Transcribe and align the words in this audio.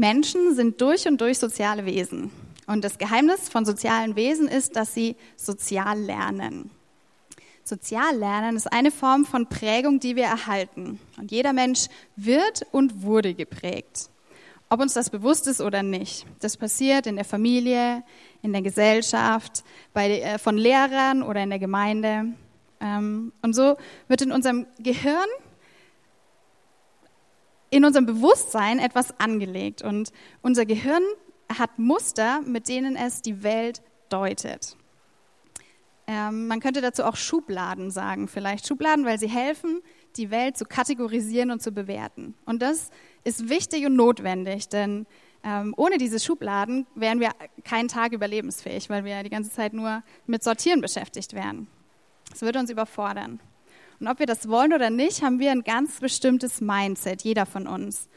Menschen 0.00 0.54
sind 0.54 0.80
durch 0.80 1.06
und 1.06 1.20
durch 1.20 1.38
soziale 1.38 1.84
Wesen. 1.84 2.30
Und 2.66 2.82
das 2.82 2.96
Geheimnis 2.96 3.50
von 3.50 3.66
sozialen 3.66 4.16
Wesen 4.16 4.48
ist, 4.48 4.74
dass 4.74 4.94
sie 4.94 5.14
sozial 5.36 6.00
lernen. 6.00 6.70
Soziallernen 7.64 8.56
ist 8.56 8.72
eine 8.72 8.90
Form 8.90 9.26
von 9.26 9.46
Prägung, 9.46 10.00
die 10.00 10.16
wir 10.16 10.24
erhalten. 10.24 10.98
Und 11.18 11.30
jeder 11.30 11.52
Mensch 11.52 11.88
wird 12.16 12.66
und 12.72 13.02
wurde 13.02 13.34
geprägt. 13.34 14.08
Ob 14.70 14.80
uns 14.80 14.94
das 14.94 15.10
bewusst 15.10 15.46
ist 15.46 15.60
oder 15.60 15.82
nicht. 15.82 16.24
Das 16.40 16.56
passiert 16.56 17.06
in 17.06 17.16
der 17.16 17.26
Familie, 17.26 18.02
in 18.40 18.52
der 18.52 18.62
Gesellschaft, 18.62 19.64
bei, 19.92 20.20
äh, 20.20 20.38
von 20.38 20.56
Lehrern 20.56 21.22
oder 21.22 21.42
in 21.42 21.50
der 21.50 21.58
Gemeinde. 21.58 22.24
Ähm, 22.80 23.32
und 23.42 23.52
so 23.52 23.76
wird 24.08 24.22
in 24.22 24.32
unserem 24.32 24.66
Gehirn, 24.78 25.28
in 27.70 27.84
unserem 27.84 28.06
Bewusstsein 28.06 28.78
etwas 28.78 29.18
angelegt. 29.18 29.82
Und 29.82 30.12
unser 30.42 30.66
Gehirn 30.66 31.02
hat 31.58 31.78
Muster, 31.78 32.40
mit 32.42 32.68
denen 32.68 32.96
es 32.96 33.22
die 33.22 33.42
Welt 33.42 33.82
deutet. 34.08 34.76
Ähm, 36.06 36.48
man 36.48 36.60
könnte 36.60 36.80
dazu 36.80 37.04
auch 37.04 37.16
Schubladen 37.16 37.90
sagen, 37.90 38.26
vielleicht 38.26 38.66
Schubladen, 38.66 39.04
weil 39.04 39.18
sie 39.18 39.28
helfen, 39.28 39.80
die 40.16 40.30
Welt 40.30 40.56
zu 40.56 40.64
kategorisieren 40.64 41.52
und 41.52 41.62
zu 41.62 41.70
bewerten. 41.70 42.34
Und 42.46 42.62
das 42.62 42.90
ist 43.22 43.48
wichtig 43.48 43.86
und 43.86 43.94
notwendig, 43.94 44.68
denn 44.68 45.06
ähm, 45.44 45.72
ohne 45.76 45.98
diese 45.98 46.18
Schubladen 46.18 46.86
wären 46.94 47.20
wir 47.20 47.30
keinen 47.64 47.88
Tag 47.88 48.12
überlebensfähig, 48.12 48.90
weil 48.90 49.04
wir 49.04 49.22
die 49.22 49.30
ganze 49.30 49.50
Zeit 49.50 49.72
nur 49.72 50.02
mit 50.26 50.42
Sortieren 50.42 50.80
beschäftigt 50.80 51.32
wären. 51.32 51.68
Das 52.28 52.42
würde 52.42 52.58
uns 52.58 52.70
überfordern. 52.70 53.40
Und 54.00 54.08
ob 54.08 54.18
wir 54.18 54.26
das 54.26 54.48
wollen 54.48 54.72
oder 54.72 54.88
nicht, 54.88 55.22
haben 55.22 55.38
wir 55.38 55.50
ein 55.50 55.62
ganz 55.62 56.00
bestimmtes 56.00 56.62
Mindset, 56.62 57.22
jeder 57.22 57.44
von 57.44 57.66
uns. 57.66 58.08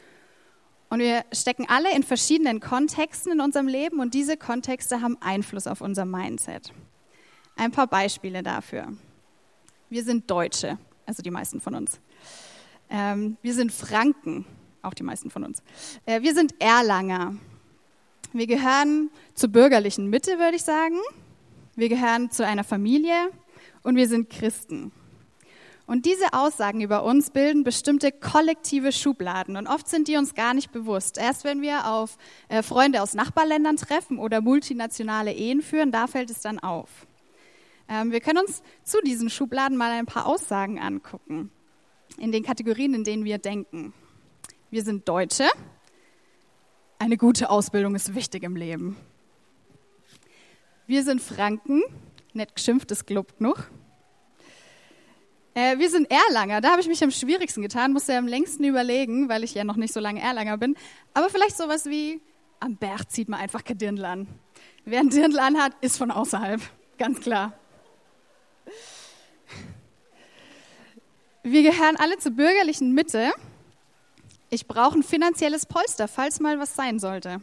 Und 0.88 1.00
wir 1.00 1.24
stecken 1.30 1.66
alle 1.68 1.94
in 1.94 2.02
verschiedenen 2.02 2.60
Kontexten 2.60 3.32
in 3.32 3.40
unserem 3.40 3.68
Leben 3.68 4.00
und 4.00 4.14
diese 4.14 4.38
Kontexte 4.38 5.02
haben 5.02 5.18
Einfluss 5.20 5.66
auf 5.66 5.82
unser 5.82 6.06
Mindset. 6.06 6.72
Ein 7.56 7.70
paar 7.70 7.86
Beispiele 7.86 8.42
dafür. 8.42 8.92
Wir 9.90 10.02
sind 10.02 10.30
Deutsche, 10.30 10.78
also 11.04 11.22
die 11.22 11.30
meisten 11.30 11.60
von 11.60 11.74
uns. 11.74 12.00
Ähm, 12.88 13.36
wir 13.42 13.52
sind 13.52 13.70
Franken, 13.70 14.46
auch 14.82 14.94
die 14.94 15.02
meisten 15.02 15.30
von 15.30 15.44
uns. 15.44 15.62
Äh, 16.06 16.22
wir 16.22 16.34
sind 16.34 16.54
Erlanger. 16.60 17.36
Wir 18.32 18.46
gehören 18.46 19.10
zur 19.34 19.50
bürgerlichen 19.50 20.08
Mitte, 20.08 20.38
würde 20.38 20.56
ich 20.56 20.62
sagen. 20.62 20.96
Wir 21.76 21.88
gehören 21.88 22.30
zu 22.30 22.46
einer 22.46 22.64
Familie 22.64 23.30
und 23.82 23.96
wir 23.96 24.08
sind 24.08 24.30
Christen. 24.30 24.92
Und 25.86 26.06
diese 26.06 26.32
Aussagen 26.32 26.80
über 26.80 27.04
uns 27.04 27.30
bilden 27.30 27.62
bestimmte 27.62 28.10
kollektive 28.10 28.90
Schubladen 28.90 29.56
und 29.56 29.66
oft 29.66 29.86
sind 29.86 30.08
die 30.08 30.16
uns 30.16 30.34
gar 30.34 30.54
nicht 30.54 30.72
bewusst. 30.72 31.18
Erst 31.18 31.44
wenn 31.44 31.60
wir 31.60 31.86
auf 31.90 32.16
äh, 32.48 32.62
Freunde 32.62 33.02
aus 33.02 33.12
Nachbarländern 33.12 33.76
treffen 33.76 34.18
oder 34.18 34.40
multinationale 34.40 35.32
Ehen 35.32 35.60
führen, 35.60 35.92
da 35.92 36.06
fällt 36.06 36.30
es 36.30 36.40
dann 36.40 36.58
auf. 36.58 37.06
Ähm, 37.88 38.12
wir 38.12 38.20
können 38.20 38.38
uns 38.38 38.62
zu 38.82 39.02
diesen 39.02 39.28
Schubladen 39.28 39.76
mal 39.76 39.90
ein 39.90 40.06
paar 40.06 40.24
Aussagen 40.24 40.78
angucken, 40.78 41.50
in 42.16 42.32
den 42.32 42.42
Kategorien, 42.42 42.94
in 42.94 43.04
denen 43.04 43.24
wir 43.24 43.36
denken. 43.36 43.92
Wir 44.70 44.82
sind 44.82 45.06
Deutsche. 45.06 45.46
Eine 46.98 47.18
gute 47.18 47.50
Ausbildung 47.50 47.94
ist 47.94 48.14
wichtig 48.14 48.42
im 48.42 48.56
Leben. 48.56 48.96
Wir 50.86 51.02
sind 51.02 51.20
Franken. 51.20 51.82
Nett 52.32 52.54
geschimpft, 52.54 52.90
es 52.90 53.04
gelobt 53.04 53.38
genug. 53.38 53.70
Äh, 55.54 55.78
wir 55.78 55.88
sind 55.88 56.08
Erlanger. 56.10 56.60
Da 56.60 56.72
habe 56.72 56.80
ich 56.80 56.88
mich 56.88 57.02
am 57.02 57.12
schwierigsten 57.12 57.62
getan, 57.62 57.92
musste 57.92 58.12
ja 58.12 58.18
am 58.18 58.26
längsten 58.26 58.64
überlegen, 58.64 59.28
weil 59.28 59.44
ich 59.44 59.54
ja 59.54 59.64
noch 59.64 59.76
nicht 59.76 59.94
so 59.94 60.00
lange 60.00 60.20
Erlanger 60.20 60.58
bin. 60.58 60.76
Aber 61.14 61.30
vielleicht 61.30 61.56
sowas 61.56 61.86
wie, 61.86 62.20
am 62.60 62.76
Berg 62.76 63.10
zieht 63.10 63.28
man 63.28 63.40
einfach 63.40 63.62
kein 63.62 63.78
Dirndl 63.78 64.04
an. 64.04 64.26
Wer 64.84 65.00
ein 65.00 65.10
Dirndl 65.10 65.38
anhat, 65.38 65.72
ist 65.80 65.96
von 65.96 66.10
außerhalb. 66.10 66.60
Ganz 66.98 67.20
klar. 67.20 67.52
Wir 71.42 71.62
gehören 71.62 71.96
alle 71.96 72.18
zur 72.18 72.32
bürgerlichen 72.32 72.92
Mitte. 72.92 73.32
Ich 74.50 74.66
brauche 74.66 74.98
ein 74.98 75.02
finanzielles 75.02 75.66
Polster, 75.66 76.08
falls 76.08 76.40
mal 76.40 76.58
was 76.58 76.74
sein 76.74 76.98
sollte. 76.98 77.40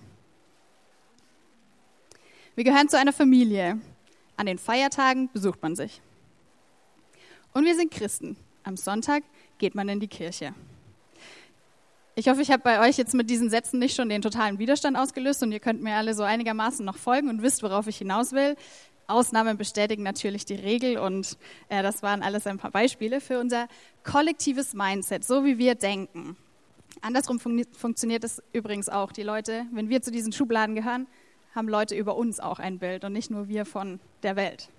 Wir 2.55 2.63
gehören 2.63 2.89
zu 2.89 2.97
einer 2.97 3.13
Familie. 3.13 3.79
An 4.38 4.45
den 4.47 4.57
Feiertagen 4.57 5.29
besucht 5.31 5.61
man 5.61 5.75
sich. 5.75 6.01
Und 7.53 7.66
wir 7.66 7.75
sind 7.75 7.91
Christen. 7.91 8.38
Am 8.63 8.78
Sonntag 8.78 9.23
geht 9.57 9.75
man 9.75 9.89
in 9.89 10.00
die 10.00 10.07
Kirche. 10.07 10.53
Ich 12.16 12.28
hoffe, 12.28 12.41
ich 12.41 12.51
habe 12.51 12.63
bei 12.63 12.88
euch 12.88 12.97
jetzt 12.97 13.13
mit 13.13 13.29
diesen 13.29 13.50
Sätzen 13.50 13.79
nicht 13.79 13.95
schon 13.95 14.09
den 14.09 14.22
totalen 14.22 14.59
Widerstand 14.59 14.97
ausgelöst 14.97 15.44
und 15.44 15.51
ihr 15.51 15.59
könnt 15.59 15.81
mir 15.81 15.95
alle 15.95 16.13
so 16.13 16.23
einigermaßen 16.23 16.85
noch 16.85 16.97
folgen 16.97 17.29
und 17.29 17.41
wisst, 17.41 17.63
worauf 17.63 17.88
ich 17.88 17.97
hinaus 17.97 18.31
will. 18.34 18.56
Ausnahmen 19.07 19.57
bestätigen 19.57 20.03
natürlich 20.03 20.45
die 20.45 20.56
Regel 20.56 20.97
und 20.97 21.38
äh, 21.69 21.84
das 21.84 22.03
waren 22.03 22.22
alles 22.22 22.47
ein 22.47 22.57
paar 22.57 22.72
Beispiele 22.72 23.19
für 23.19 23.39
unser 23.39 23.68
kollektives 24.03 24.73
Mindset, 24.73 25.23
so 25.25 25.44
wie 25.44 25.57
wir 25.57 25.75
denken. 25.75 26.38
Andersrum 27.01 27.39
fun 27.39 27.66
funktioniert 27.72 28.23
es 28.23 28.41
übrigens 28.53 28.89
auch. 28.89 29.12
Die 29.12 29.23
Leute, 29.23 29.66
wenn 29.72 29.89
wir 29.89 30.01
zu 30.01 30.12
diesen 30.12 30.31
Schubladen 30.31 30.75
gehören, 30.75 31.07
haben 31.56 31.68
Leute 31.68 31.95
über 31.95 32.16
uns 32.16 32.39
auch 32.39 32.59
ein 32.59 32.79
Bild 32.79 33.03
und 33.03 33.13
nicht 33.13 33.31
nur 33.31 33.47
wir 33.47 33.66
von 33.66 34.00
der 34.23 34.35
Welt. 34.35 34.69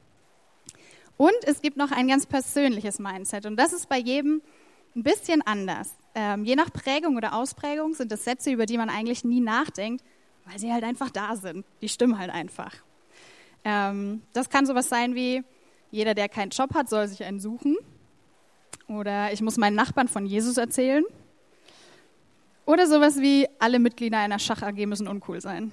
Und 1.16 1.34
es 1.44 1.60
gibt 1.62 1.76
noch 1.76 1.92
ein 1.92 2.08
ganz 2.08 2.26
persönliches 2.26 2.98
Mindset 2.98 3.46
und 3.46 3.56
das 3.56 3.72
ist 3.72 3.88
bei 3.88 3.98
jedem 3.98 4.42
ein 4.94 5.02
bisschen 5.02 5.42
anders. 5.42 5.94
Ähm, 6.14 6.44
je 6.44 6.56
nach 6.56 6.72
Prägung 6.72 7.16
oder 7.16 7.34
Ausprägung 7.34 7.94
sind 7.94 8.12
das 8.12 8.24
Sätze, 8.24 8.50
über 8.50 8.66
die 8.66 8.76
man 8.76 8.90
eigentlich 8.90 9.24
nie 9.24 9.40
nachdenkt, 9.40 10.04
weil 10.46 10.58
sie 10.58 10.72
halt 10.72 10.84
einfach 10.84 11.10
da 11.10 11.36
sind. 11.36 11.64
Die 11.80 11.88
stimmen 11.88 12.18
halt 12.18 12.30
einfach. 12.30 12.74
Ähm, 13.64 14.22
das 14.32 14.50
kann 14.50 14.66
sowas 14.66 14.88
sein 14.88 15.14
wie, 15.14 15.42
jeder, 15.90 16.14
der 16.14 16.28
keinen 16.28 16.50
Job 16.50 16.74
hat, 16.74 16.88
soll 16.88 17.06
sich 17.08 17.24
einen 17.24 17.40
suchen. 17.40 17.76
Oder 18.88 19.32
ich 19.32 19.40
muss 19.40 19.56
meinen 19.56 19.76
Nachbarn 19.76 20.08
von 20.08 20.26
Jesus 20.26 20.56
erzählen. 20.56 21.04
Oder 22.66 22.86
sowas 22.86 23.20
wie, 23.20 23.48
alle 23.58 23.78
Mitglieder 23.78 24.18
einer 24.18 24.38
Schach 24.38 24.62
AG 24.62 24.86
müssen 24.86 25.08
uncool 25.08 25.40
sein. 25.40 25.72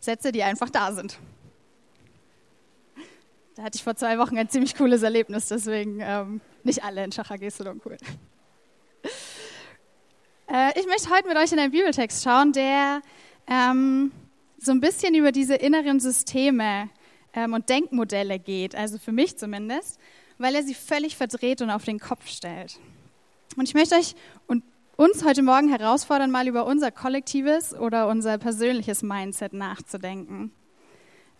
Sätze, 0.00 0.32
die 0.32 0.42
einfach 0.42 0.70
da 0.70 0.92
sind. 0.92 1.18
Da 3.58 3.64
hatte 3.64 3.74
ich 3.74 3.82
vor 3.82 3.96
zwei 3.96 4.18
Wochen 4.18 4.38
ein 4.38 4.48
ziemlich 4.48 4.76
cooles 4.76 5.02
Erlebnis, 5.02 5.48
deswegen 5.48 5.98
ähm, 6.00 6.40
nicht 6.62 6.84
alle 6.84 7.02
in 7.02 7.10
Schach 7.10 7.32
AG 7.32 7.40
uncool. 7.66 7.96
Äh, 10.50 10.80
ich 10.80 10.86
möchte 10.86 11.10
heute 11.10 11.28
mit 11.28 11.36
euch 11.36 11.52
in 11.52 11.58
einen 11.58 11.72
Bibeltext 11.72 12.24
schauen, 12.24 12.54
der 12.54 13.02
ähm, 13.46 14.12
so 14.56 14.72
ein 14.72 14.80
bisschen 14.80 15.14
über 15.14 15.30
diese 15.30 15.54
inneren 15.54 16.00
Systeme 16.00 16.88
ähm, 17.34 17.52
und 17.52 17.68
Denkmodelle 17.68 18.38
geht, 18.38 18.74
also 18.74 18.96
für 18.96 19.12
mich 19.12 19.36
zumindest, 19.36 20.00
weil 20.38 20.54
er 20.54 20.62
sie 20.62 20.72
völlig 20.72 21.18
verdreht 21.18 21.60
und 21.60 21.68
auf 21.68 21.84
den 21.84 21.98
Kopf 21.98 22.28
stellt. 22.28 22.80
Und 23.58 23.68
ich 23.68 23.74
möchte 23.74 23.96
euch 23.96 24.14
und 24.46 24.64
uns 24.96 25.22
heute 25.22 25.42
Morgen 25.42 25.68
herausfordern, 25.68 26.30
mal 26.30 26.48
über 26.48 26.64
unser 26.64 26.90
kollektives 26.90 27.74
oder 27.74 28.08
unser 28.08 28.38
persönliches 28.38 29.02
Mindset 29.02 29.52
nachzudenken. 29.52 30.50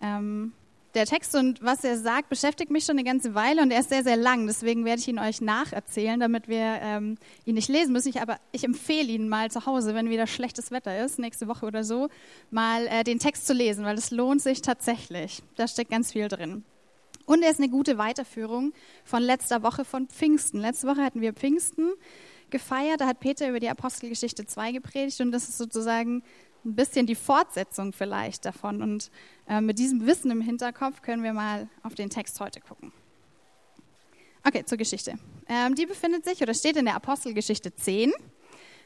Ähm, 0.01 0.53
der 0.99 1.05
Text 1.05 1.33
und 1.33 1.63
was 1.63 1.85
er 1.85 1.97
sagt, 1.97 2.27
beschäftigt 2.27 2.71
mich 2.71 2.83
schon 2.83 2.97
eine 2.97 3.05
ganze 3.05 3.33
Weile 3.33 3.61
und 3.61 3.71
er 3.71 3.79
ist 3.79 3.89
sehr, 3.89 4.03
sehr 4.03 4.17
lang. 4.17 4.47
Deswegen 4.47 4.83
werde 4.83 4.99
ich 4.99 5.07
ihn 5.07 5.17
euch 5.17 5.39
nacherzählen, 5.39 6.19
damit 6.19 6.49
wir 6.49 6.79
ähm, 6.81 7.17
ihn 7.45 7.55
nicht 7.55 7.69
lesen 7.69 7.93
müssen. 7.93 8.09
Ich, 8.09 8.21
aber 8.21 8.37
ich 8.51 8.65
empfehle 8.65 9.07
Ihnen 9.07 9.29
mal 9.29 9.49
zu 9.49 9.65
Hause, 9.65 9.95
wenn 9.95 10.09
wieder 10.09 10.27
schlechtes 10.27 10.71
Wetter 10.71 11.03
ist, 11.05 11.17
nächste 11.17 11.47
Woche 11.47 11.65
oder 11.65 11.85
so, 11.85 12.09
mal 12.51 12.85
äh, 12.87 13.05
den 13.05 13.17
Text 13.17 13.47
zu 13.47 13.53
lesen, 13.53 13.85
weil 13.85 13.97
es 13.97 14.11
lohnt 14.11 14.41
sich 14.41 14.61
tatsächlich. 14.61 15.41
Da 15.55 15.69
steckt 15.69 15.89
ganz 15.89 16.11
viel 16.11 16.27
drin. 16.27 16.65
Und 17.25 17.43
er 17.43 17.51
ist 17.51 17.59
eine 17.59 17.69
gute 17.69 17.97
Weiterführung 17.97 18.73
von 19.05 19.23
letzter 19.23 19.63
Woche 19.63 19.85
von 19.85 20.07
Pfingsten. 20.07 20.59
Letzte 20.59 20.87
Woche 20.87 21.01
hatten 21.01 21.21
wir 21.21 21.31
Pfingsten 21.31 21.93
gefeiert. 22.49 22.99
Da 22.99 23.07
hat 23.07 23.21
Peter 23.21 23.47
über 23.47 23.61
die 23.61 23.69
Apostelgeschichte 23.69 24.45
2 24.45 24.73
gepredigt 24.73 25.21
und 25.21 25.31
das 25.31 25.47
ist 25.47 25.57
sozusagen 25.57 26.23
ein 26.65 26.75
bisschen 26.75 27.05
die 27.05 27.15
Fortsetzung 27.15 27.93
vielleicht 27.93 28.45
davon. 28.45 28.81
Und 28.81 29.11
äh, 29.47 29.61
mit 29.61 29.79
diesem 29.79 30.05
Wissen 30.05 30.31
im 30.31 30.41
Hinterkopf 30.41 31.01
können 31.01 31.23
wir 31.23 31.33
mal 31.33 31.67
auf 31.83 31.95
den 31.95 32.09
Text 32.09 32.39
heute 32.39 32.61
gucken. 32.61 32.91
Okay, 34.45 34.63
zur 34.65 34.77
Geschichte. 34.77 35.15
Ähm, 35.47 35.75
die 35.75 35.85
befindet 35.85 36.25
sich 36.25 36.41
oder 36.41 36.53
steht 36.53 36.77
in 36.77 36.85
der 36.85 36.95
Apostelgeschichte 36.95 37.75
10. 37.75 38.11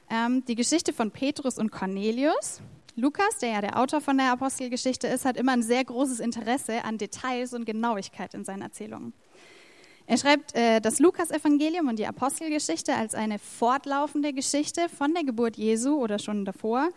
Ähm, 0.10 0.44
die 0.46 0.56
Geschichte 0.56 0.94
von 0.94 1.12
Petrus 1.12 1.58
und 1.58 1.72
Cornelius. 1.72 2.62
Lukas, 2.96 3.40
der 3.40 3.50
ja 3.50 3.62
der 3.62 3.80
Autor 3.80 4.02
von 4.02 4.18
der 4.18 4.32
Apostelgeschichte 4.32 5.08
ist, 5.08 5.26
hat 5.26 5.38
immer 5.38 5.54
ein 5.54 5.64
sehr 5.64 5.84
großes 5.84 6.20
Interesse 6.20 6.84
an 6.84 6.98
Details 6.98 7.54
und 7.54 7.66
Genauigkeit 7.66 8.34
in 8.34 8.46
seinen 8.46 8.62
Erzählungen. 8.62 9.14
Er 10.14 10.20
schreibt 10.20 10.54
äh, 10.54 10.80
das 10.80 11.00
Lukas-Evangelium 11.00 11.88
und 11.88 11.98
die 11.98 12.06
Apostelgeschichte 12.06 12.94
als 12.94 13.16
eine 13.16 13.40
fortlaufende 13.40 14.32
Geschichte 14.32 14.88
von 14.88 15.12
der 15.16 15.24
Geburt 15.24 15.58
Jesu 15.58 15.96
oder 15.96 16.20
schon 16.20 16.46
davor 16.46 16.90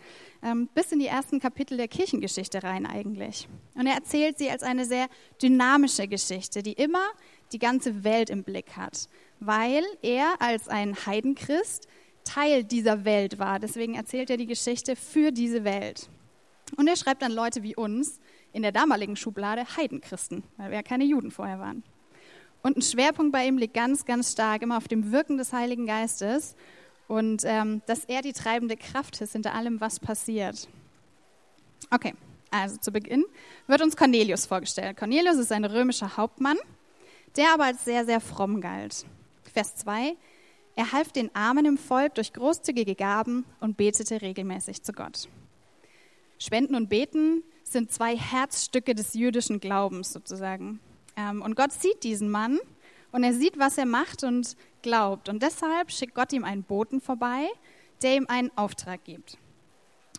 ähm, 0.43 0.69
bis 0.75 0.91
in 0.91 0.99
die 0.99 1.07
ersten 1.07 1.39
Kapitel 1.39 1.77
der 1.77 1.87
Kirchengeschichte 1.87 2.61
rein 2.61 2.85
eigentlich. 2.85 3.47
Und 3.73 3.87
er 3.87 3.95
erzählt 3.95 4.37
sie 4.37 4.51
als 4.51 4.61
eine 4.61 4.85
sehr 4.85 5.07
dynamische 5.41 6.07
Geschichte, 6.07 6.61
die 6.61 6.73
immer 6.73 7.03
die 7.53 7.57
ganze 7.57 8.03
Welt 8.03 8.29
im 8.29 8.43
Blick 8.43 8.77
hat, 8.77 9.09
weil 9.39 9.83
er 10.03 10.39
als 10.39 10.67
ein 10.67 10.95
Heidenchrist 11.07 11.87
Teil 12.23 12.65
dieser 12.65 13.03
Welt 13.03 13.39
war. 13.39 13.57
Deswegen 13.57 13.95
erzählt 13.95 14.29
er 14.29 14.37
die 14.37 14.45
Geschichte 14.45 14.95
für 14.95 15.31
diese 15.31 15.63
Welt. 15.63 16.07
Und 16.75 16.87
er 16.87 16.95
schreibt 16.95 17.23
dann 17.23 17.31
Leute 17.31 17.63
wie 17.63 17.75
uns 17.75 18.19
in 18.53 18.61
der 18.61 18.71
damaligen 18.71 19.15
Schublade 19.15 19.65
Heidenchristen, 19.75 20.43
weil 20.57 20.69
wir 20.69 20.77
ja 20.77 20.83
keine 20.83 21.05
Juden 21.05 21.31
vorher 21.31 21.57
waren. 21.57 21.83
Und 22.67 22.75
ein 22.75 22.81
Schwerpunkt 22.81 23.31
bei 23.31 23.47
ihm 23.47 23.57
liegt 23.57 23.75
ganz, 23.75 24.03
ganz 24.03 24.33
stark 24.33 24.61
immer 24.61 24.75
auf 24.75 24.89
dem 24.89 25.13
Wirken 25.13 25.37
des 25.37 25.53
Heiligen 25.53 25.85
Geistes 25.85 26.53
und 27.07 27.43
ähm, 27.45 27.81
dass 27.85 28.03
er 28.03 28.21
die 28.21 28.33
treibende 28.33 28.75
Kraft 28.75 29.21
ist 29.21 29.31
hinter 29.31 29.53
allem, 29.53 29.79
was 29.79 30.01
passiert. 30.01 30.67
Okay, 31.91 32.13
also 32.51 32.75
zu 32.75 32.91
Beginn 32.91 33.23
wird 33.67 33.81
uns 33.81 33.95
Cornelius 33.95 34.45
vorgestellt. 34.45 34.97
Cornelius 34.97 35.37
ist 35.37 35.53
ein 35.53 35.63
römischer 35.63 36.17
Hauptmann, 36.17 36.57
der 37.37 37.53
aber 37.53 37.63
als 37.63 37.85
sehr, 37.85 38.03
sehr 38.03 38.19
fromm 38.19 38.59
galt. 38.59 39.05
Vers 39.53 39.77
2, 39.77 40.17
er 40.75 40.91
half 40.91 41.13
den 41.13 41.33
Armen 41.33 41.65
im 41.65 41.77
Volk 41.77 42.15
durch 42.15 42.33
großzügige 42.33 42.95
Gaben 42.95 43.45
und 43.61 43.77
betete 43.77 44.21
regelmäßig 44.21 44.83
zu 44.83 44.91
Gott. 44.91 45.29
Spenden 46.37 46.75
und 46.75 46.89
Beten 46.89 47.43
sind 47.63 47.93
zwei 47.93 48.17
Herzstücke 48.17 48.93
des 48.93 49.13
jüdischen 49.13 49.61
Glaubens 49.61 50.11
sozusagen. 50.11 50.81
Ähm, 51.17 51.41
und 51.41 51.55
Gott 51.55 51.73
sieht 51.73 52.03
diesen 52.03 52.29
Mann 52.29 52.59
und 53.11 53.23
er 53.23 53.33
sieht, 53.33 53.59
was 53.59 53.77
er 53.77 53.85
macht 53.85 54.23
und 54.23 54.55
glaubt. 54.81 55.27
Und 55.27 55.43
deshalb 55.43 55.91
schickt 55.91 56.15
Gott 56.15 56.31
ihm 56.31 56.45
einen 56.45 56.63
Boten 56.63 57.01
vorbei, 57.01 57.47
der 58.01 58.15
ihm 58.15 58.27
einen 58.29 58.55
Auftrag 58.55 59.03
gibt. 59.03 59.37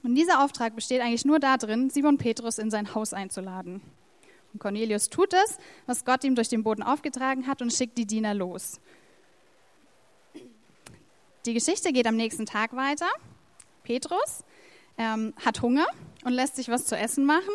Und 0.03 0.15
dieser 0.15 0.45
Auftrag 0.45 0.75
besteht 0.75 1.01
eigentlich 1.01 1.25
nur 1.25 1.39
darin, 1.39 1.91
Simon 1.91 2.19
Petrus 2.19 2.59
in 2.59 2.71
sein 2.71 2.95
Haus 2.95 3.13
einzuladen. 3.13 3.81
Und 4.53 4.61
Cornelius 4.61 5.09
tut 5.09 5.33
es, 5.33 5.59
was 5.87 6.05
Gott 6.05 6.25
ihm 6.25 6.35
durch 6.35 6.49
den 6.49 6.63
Boden 6.63 6.83
aufgetragen 6.83 7.47
hat 7.47 7.63
und 7.63 7.73
schickt 7.73 7.99
die 7.99 8.07
Diener 8.07 8.35
los. 8.35 8.81
Die 11.47 11.55
Geschichte 11.55 11.93
geht 11.93 12.07
am 12.07 12.17
nächsten 12.17 12.47
Tag 12.47 12.75
weiter. 12.75 13.09
Petrus 13.83 14.45
ähm, 14.97 15.35
hat 15.45 15.63
Hunger 15.63 15.87
und 16.25 16.33
lässt 16.33 16.57
sich 16.57 16.69
was 16.69 16.85
zu 16.85 16.97
essen 16.97 17.25
machen. 17.25 17.55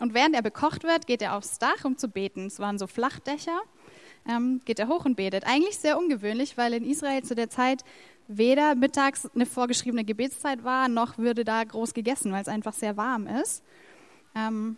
Und 0.00 0.14
während 0.14 0.34
er 0.34 0.42
bekocht 0.42 0.82
wird, 0.82 1.06
geht 1.06 1.22
er 1.22 1.36
aufs 1.36 1.58
Dach, 1.58 1.84
um 1.84 1.96
zu 1.96 2.08
beten. 2.08 2.46
Es 2.46 2.58
waren 2.58 2.78
so 2.78 2.86
Flachdächer. 2.86 3.60
Ähm, 4.26 4.60
geht 4.64 4.78
er 4.78 4.88
hoch 4.88 5.04
und 5.04 5.16
betet. 5.16 5.44
Eigentlich 5.46 5.78
sehr 5.78 5.98
ungewöhnlich, 5.98 6.56
weil 6.56 6.72
in 6.74 6.84
Israel 6.84 7.22
zu 7.22 7.34
der 7.34 7.50
Zeit 7.50 7.84
weder 8.26 8.74
mittags 8.74 9.28
eine 9.34 9.46
vorgeschriebene 9.46 10.04
Gebetszeit 10.04 10.64
war, 10.64 10.88
noch 10.88 11.18
würde 11.18 11.44
da 11.44 11.62
groß 11.62 11.94
gegessen, 11.94 12.32
weil 12.32 12.42
es 12.42 12.48
einfach 12.48 12.72
sehr 12.72 12.96
warm 12.96 13.26
ist. 13.26 13.62
Ähm, 14.34 14.76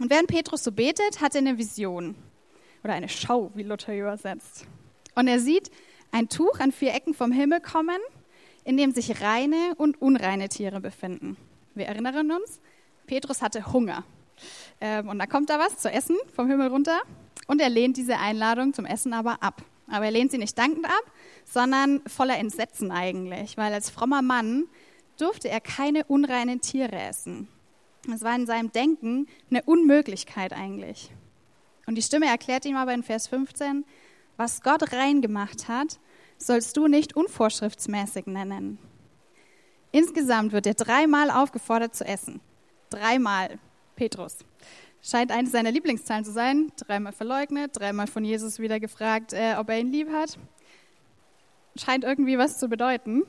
und 0.00 0.10
während 0.10 0.28
Petrus 0.28 0.62
so 0.62 0.72
betet, 0.72 1.20
hat 1.20 1.34
er 1.34 1.40
eine 1.40 1.58
Vision 1.58 2.14
oder 2.84 2.94
eine 2.94 3.08
Schau, 3.08 3.50
wie 3.54 3.62
Luther 3.62 3.96
übersetzt. 3.96 4.66
Und 5.14 5.26
er 5.26 5.40
sieht 5.40 5.70
ein 6.12 6.28
Tuch 6.28 6.60
an 6.60 6.70
vier 6.70 6.94
Ecken 6.94 7.14
vom 7.14 7.32
Himmel 7.32 7.60
kommen, 7.60 7.98
in 8.64 8.76
dem 8.76 8.92
sich 8.92 9.20
reine 9.20 9.74
und 9.76 10.00
unreine 10.00 10.48
Tiere 10.48 10.80
befinden. 10.80 11.36
Wir 11.74 11.86
erinnern 11.86 12.30
uns, 12.30 12.60
Petrus 13.06 13.42
hatte 13.42 13.72
Hunger. 13.72 14.04
Ähm, 14.80 15.08
und 15.08 15.18
da 15.18 15.26
kommt 15.26 15.50
da 15.50 15.58
was 15.58 15.78
zu 15.78 15.90
essen 15.90 16.16
vom 16.34 16.48
Himmel 16.48 16.68
runter. 16.68 17.00
Und 17.46 17.60
er 17.60 17.68
lehnt 17.68 17.96
diese 17.96 18.18
Einladung 18.18 18.74
zum 18.74 18.84
Essen 18.86 19.12
aber 19.12 19.42
ab. 19.42 19.62
Aber 19.88 20.06
er 20.06 20.10
lehnt 20.10 20.32
sie 20.32 20.38
nicht 20.38 20.58
dankend 20.58 20.86
ab, 20.86 21.12
sondern 21.44 22.02
voller 22.06 22.38
Entsetzen 22.38 22.90
eigentlich, 22.90 23.56
weil 23.56 23.72
als 23.72 23.88
frommer 23.88 24.20
Mann 24.20 24.64
durfte 25.16 25.48
er 25.48 25.60
keine 25.60 26.04
unreinen 26.04 26.60
Tiere 26.60 26.98
essen. 26.98 27.48
Das 28.08 28.22
war 28.22 28.34
in 28.34 28.46
seinem 28.46 28.72
Denken 28.72 29.26
eine 29.50 29.62
Unmöglichkeit 29.62 30.52
eigentlich. 30.52 31.10
Und 31.86 31.94
die 31.94 32.02
Stimme 32.02 32.26
erklärt 32.26 32.64
ihm 32.64 32.76
aber 32.76 32.94
in 32.94 33.02
Vers 33.02 33.28
15, 33.28 33.84
was 34.36 34.60
Gott 34.60 34.92
rein 34.92 35.22
gemacht 35.22 35.68
hat, 35.68 35.98
sollst 36.38 36.76
du 36.76 36.88
nicht 36.88 37.16
unvorschriftsmäßig 37.16 38.26
nennen. 38.26 38.78
Insgesamt 39.92 40.52
wird 40.52 40.66
er 40.66 40.74
dreimal 40.74 41.30
aufgefordert 41.30 41.94
zu 41.94 42.04
essen. 42.04 42.40
Dreimal. 42.90 43.58
Petrus. 43.94 44.38
Scheint 45.08 45.30
eines 45.30 45.52
seiner 45.52 45.70
Lieblingszahlen 45.70 46.24
zu 46.24 46.32
sein. 46.32 46.72
Dreimal 46.76 47.12
verleugnet, 47.12 47.78
dreimal 47.78 48.08
von 48.08 48.24
Jesus 48.24 48.58
wieder 48.58 48.80
gefragt, 48.80 49.32
äh, 49.32 49.54
ob 49.56 49.68
er 49.68 49.78
ihn 49.78 49.92
lieb 49.92 50.10
hat. 50.10 50.36
Scheint 51.76 52.02
irgendwie 52.02 52.36
was 52.38 52.58
zu 52.58 52.68
bedeuten. 52.68 53.22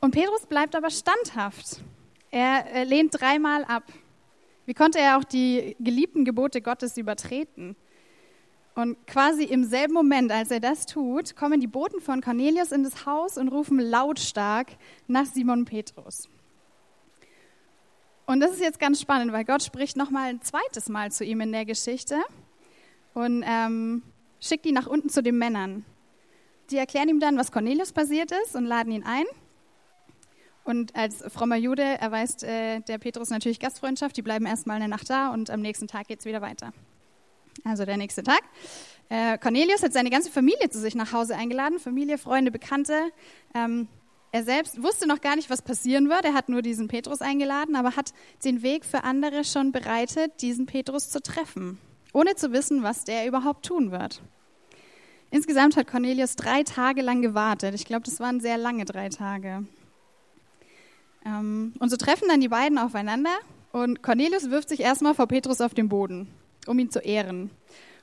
Und 0.00 0.12
Petrus 0.12 0.46
bleibt 0.46 0.74
aber 0.74 0.88
standhaft. 0.88 1.82
Er, 2.30 2.64
er 2.66 2.86
lehnt 2.86 3.20
dreimal 3.20 3.64
ab. 3.64 3.84
Wie 4.64 4.72
konnte 4.72 5.00
er 5.00 5.18
auch 5.18 5.24
die 5.24 5.76
geliebten 5.80 6.24
Gebote 6.24 6.62
Gottes 6.62 6.96
übertreten? 6.96 7.76
Und 8.74 9.06
quasi 9.06 9.44
im 9.44 9.64
selben 9.64 9.92
Moment, 9.92 10.32
als 10.32 10.50
er 10.50 10.60
das 10.60 10.86
tut, 10.86 11.36
kommen 11.36 11.60
die 11.60 11.66
Boten 11.66 12.00
von 12.00 12.22
Cornelius 12.22 12.72
in 12.72 12.84
das 12.84 13.04
Haus 13.04 13.36
und 13.36 13.48
rufen 13.48 13.78
lautstark 13.78 14.68
nach 15.08 15.26
Simon 15.26 15.66
Petrus. 15.66 16.30
Und 18.32 18.40
das 18.40 18.52
ist 18.52 18.60
jetzt 18.60 18.80
ganz 18.80 18.98
spannend, 18.98 19.30
weil 19.32 19.44
Gott 19.44 19.62
spricht 19.62 19.94
nochmal 19.94 20.30
ein 20.30 20.40
zweites 20.40 20.88
Mal 20.88 21.12
zu 21.12 21.22
ihm 21.22 21.42
in 21.42 21.52
der 21.52 21.66
Geschichte 21.66 22.16
und 23.12 23.44
ähm, 23.46 24.02
schickt 24.40 24.64
ihn 24.64 24.72
nach 24.72 24.86
unten 24.86 25.10
zu 25.10 25.22
den 25.22 25.36
Männern. 25.36 25.84
Die 26.70 26.78
erklären 26.78 27.10
ihm 27.10 27.20
dann, 27.20 27.36
was 27.36 27.52
Cornelius 27.52 27.92
passiert 27.92 28.32
ist 28.32 28.56
und 28.56 28.64
laden 28.64 28.90
ihn 28.90 29.04
ein. 29.04 29.26
Und 30.64 30.96
als 30.96 31.22
frommer 31.30 31.56
Jude 31.56 31.82
erweist 31.82 32.42
äh, 32.42 32.80
der 32.80 32.96
Petrus 32.96 33.28
natürlich 33.28 33.60
Gastfreundschaft. 33.60 34.16
Die 34.16 34.22
bleiben 34.22 34.46
erstmal 34.46 34.76
eine 34.76 34.88
Nacht 34.88 35.10
da 35.10 35.28
und 35.28 35.50
am 35.50 35.60
nächsten 35.60 35.86
Tag 35.86 36.08
geht 36.08 36.20
es 36.20 36.24
wieder 36.24 36.40
weiter. 36.40 36.72
Also 37.64 37.84
der 37.84 37.98
nächste 37.98 38.22
Tag. 38.22 38.40
Äh, 39.10 39.36
Cornelius 39.36 39.82
hat 39.82 39.92
seine 39.92 40.08
ganze 40.08 40.30
Familie 40.30 40.70
zu 40.70 40.78
sich 40.78 40.94
nach 40.94 41.12
Hause 41.12 41.36
eingeladen, 41.36 41.78
Familie, 41.78 42.16
Freunde, 42.16 42.50
Bekannte. 42.50 42.98
Ähm, 43.54 43.88
er 44.32 44.42
selbst 44.44 44.82
wusste 44.82 45.06
noch 45.06 45.20
gar 45.20 45.36
nicht, 45.36 45.50
was 45.50 45.62
passieren 45.62 46.08
wird. 46.08 46.24
Er 46.24 46.34
hat 46.34 46.48
nur 46.48 46.62
diesen 46.62 46.88
Petrus 46.88 47.20
eingeladen, 47.20 47.76
aber 47.76 47.96
hat 47.96 48.12
den 48.44 48.62
Weg 48.62 48.84
für 48.84 49.04
andere 49.04 49.44
schon 49.44 49.72
bereitet, 49.72 50.42
diesen 50.42 50.66
Petrus 50.66 51.10
zu 51.10 51.22
treffen, 51.22 51.78
ohne 52.12 52.34
zu 52.34 52.52
wissen, 52.52 52.82
was 52.82 53.04
der 53.04 53.26
überhaupt 53.26 53.64
tun 53.64 53.92
wird. 53.92 54.22
Insgesamt 55.30 55.76
hat 55.76 55.86
Cornelius 55.86 56.36
drei 56.36 56.62
Tage 56.62 57.02
lang 57.02 57.22
gewartet. 57.22 57.74
Ich 57.74 57.84
glaube, 57.84 58.04
das 58.04 58.20
waren 58.20 58.40
sehr 58.40 58.58
lange 58.58 58.84
drei 58.84 59.08
Tage. 59.08 59.64
Ähm, 61.24 61.72
und 61.78 61.90
so 61.90 61.96
treffen 61.96 62.28
dann 62.28 62.40
die 62.40 62.48
beiden 62.48 62.78
aufeinander 62.78 63.38
und 63.70 64.02
Cornelius 64.02 64.50
wirft 64.50 64.68
sich 64.68 64.80
erstmal 64.80 65.14
vor 65.14 65.28
Petrus 65.28 65.60
auf 65.60 65.72
den 65.72 65.88
Boden 65.88 66.28
um 66.66 66.78
ihn 66.78 66.90
zu 66.90 67.00
ehren. 67.00 67.50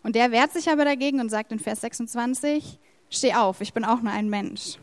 Und 0.04 0.16
der 0.16 0.32
wehrt 0.32 0.54
sich 0.54 0.70
aber 0.70 0.86
dagegen 0.86 1.20
und 1.20 1.30
sagt 1.30 1.52
in 1.52 1.60
Vers 1.60 1.82
26, 1.82 2.80
steh 3.10 3.34
auf, 3.34 3.62
ich 3.62 3.74
bin 3.74 3.86
auch 3.86 4.02
nur 4.02 4.14
ein 4.14 4.30
Mensch. 4.30 4.78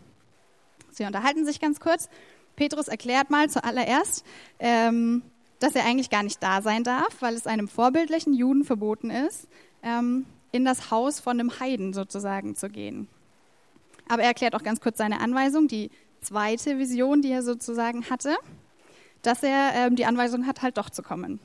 Sie 0.97 1.05
unterhalten 1.05 1.45
sich 1.45 1.61
ganz 1.61 1.79
kurz. 1.79 2.09
Petrus 2.57 2.89
erklärt 2.89 3.29
mal 3.31 3.51
zuallererst, 3.51 4.25
ähm, 4.59 5.23
dass 5.59 5.75
er 5.75 5.85
eigentlich 5.85 6.09
gar 6.09 6.23
nicht 6.23 6.43
da 6.43 6.63
sein 6.63 6.85
darf, 6.85 7.21
weil 7.21 7.35
es 7.35 7.47
einem 7.47 7.69
vorbildlichen 7.69 8.33
Juden 8.33 8.65
verboten 8.65 9.11
ist, 9.11 9.47
ähm, 9.83 10.25
in 10.53 10.65
das 10.65 10.91
Haus 10.91 11.21
von 11.21 11.39
einem 11.39 11.61
Heiden 11.61 11.93
sozusagen 11.93 12.57
zu 12.57 12.71
gehen. 12.71 13.09
Aber 14.09 14.23
er 14.23 14.29
erklärt 14.29 14.55
auch 14.55 14.63
ganz 14.63 14.81
kurz 14.81 14.97
seine 14.97 15.21
Anweisung, 15.21 15.69
die 15.69 15.91
zweite 16.23 16.79
Vision, 16.79 17.21
die 17.21 17.31
er 17.31 17.43
sozusagen 17.43 18.09
hatte, 18.09 18.37
dass 19.21 19.43
er 19.43 19.73
ähm, 19.75 19.97
die 19.97 20.07
Anweisung 20.07 20.47
hat, 20.47 20.63
halt 20.63 20.79
doch 20.79 20.89
zu 20.89 21.03
kommen. 21.03 21.41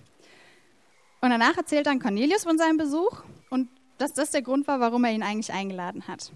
Und 1.20 1.30
danach 1.30 1.58
erzählt 1.58 1.88
dann 1.88 2.00
Cornelius 2.00 2.44
von 2.44 2.58
seinem 2.58 2.78
Besuch 2.78 3.24
und 3.50 3.68
dass 3.98 4.14
das 4.14 4.32
der 4.32 4.42
Grund 4.42 4.68
war, 4.68 4.80
warum 4.80 5.04
er 5.04 5.12
ihn 5.12 5.24
eigentlich 5.24 5.52
eingeladen 5.52 6.08
hat. 6.08 6.32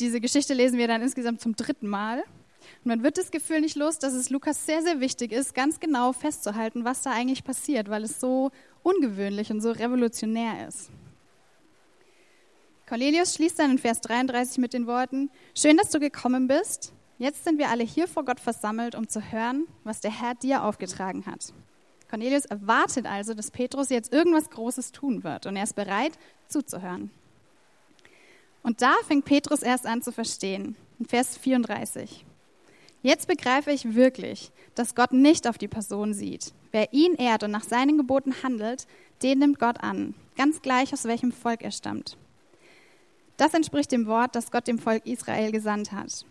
Diese 0.00 0.20
Geschichte 0.20 0.54
lesen 0.54 0.78
wir 0.78 0.88
dann 0.88 1.02
insgesamt 1.02 1.40
zum 1.40 1.54
dritten 1.54 1.86
Mal. 1.86 2.24
Und 2.82 2.86
man 2.86 3.02
wird 3.02 3.18
das 3.18 3.30
Gefühl 3.30 3.60
nicht 3.60 3.76
los, 3.76 3.98
dass 3.98 4.14
es 4.14 4.30
Lukas 4.30 4.64
sehr, 4.64 4.82
sehr 4.82 5.00
wichtig 5.00 5.32
ist, 5.32 5.54
ganz 5.54 5.78
genau 5.78 6.12
festzuhalten, 6.12 6.84
was 6.84 7.02
da 7.02 7.12
eigentlich 7.12 7.44
passiert, 7.44 7.90
weil 7.90 8.04
es 8.04 8.18
so 8.18 8.50
ungewöhnlich 8.82 9.50
und 9.50 9.60
so 9.60 9.70
revolutionär 9.70 10.66
ist. 10.66 10.90
Cornelius 12.88 13.34
schließt 13.34 13.58
dann 13.58 13.72
in 13.72 13.78
Vers 13.78 14.00
33 14.00 14.58
mit 14.58 14.72
den 14.72 14.86
Worten, 14.86 15.30
Schön, 15.54 15.76
dass 15.76 15.90
du 15.90 16.00
gekommen 16.00 16.48
bist. 16.48 16.92
Jetzt 17.18 17.44
sind 17.44 17.58
wir 17.58 17.68
alle 17.68 17.84
hier 17.84 18.08
vor 18.08 18.24
Gott 18.24 18.40
versammelt, 18.40 18.94
um 18.94 19.06
zu 19.06 19.30
hören, 19.30 19.66
was 19.84 20.00
der 20.00 20.10
Herr 20.10 20.34
dir 20.34 20.64
aufgetragen 20.64 21.26
hat. 21.26 21.52
Cornelius 22.08 22.46
erwartet 22.46 23.06
also, 23.06 23.34
dass 23.34 23.50
Petrus 23.50 23.90
jetzt 23.90 24.12
irgendwas 24.12 24.48
Großes 24.48 24.92
tun 24.92 25.22
wird 25.22 25.46
und 25.46 25.56
er 25.56 25.64
ist 25.64 25.76
bereit 25.76 26.18
zuzuhören. 26.48 27.10
Und 28.62 28.82
da 28.82 28.94
fängt 29.06 29.24
Petrus 29.24 29.62
erst 29.62 29.86
an 29.86 30.02
zu 30.02 30.12
verstehen, 30.12 30.76
in 30.98 31.06
Vers 31.06 31.36
34. 31.38 32.24
Jetzt 33.02 33.28
begreife 33.28 33.70
ich 33.72 33.94
wirklich, 33.94 34.52
dass 34.74 34.94
Gott 34.94 35.12
nicht 35.12 35.48
auf 35.48 35.56
die 35.56 35.68
Person 35.68 36.12
sieht. 36.12 36.52
Wer 36.70 36.92
ihn 36.92 37.14
ehrt 37.14 37.42
und 37.42 37.50
nach 37.50 37.64
seinen 37.64 37.96
Geboten 37.96 38.42
handelt, 38.42 38.86
den 39.22 39.38
nimmt 39.38 39.58
Gott 39.58 39.82
an, 39.82 40.14
ganz 40.36 40.60
gleich 40.60 40.92
aus 40.92 41.04
welchem 41.04 41.32
Volk 41.32 41.62
er 41.62 41.72
stammt. 41.72 42.16
Das 43.38 43.54
entspricht 43.54 43.90
dem 43.92 44.06
Wort, 44.06 44.34
das 44.34 44.50
Gott 44.50 44.66
dem 44.66 44.78
Volk 44.78 45.06
Israel 45.06 45.50
gesandt 45.50 45.92
hat. 45.92 46.26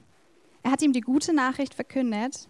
Er 0.62 0.72
hat 0.72 0.82
ihm 0.82 0.94
die 0.94 1.02
gute 1.02 1.34
Nachricht 1.34 1.74
verkündet 1.74 2.48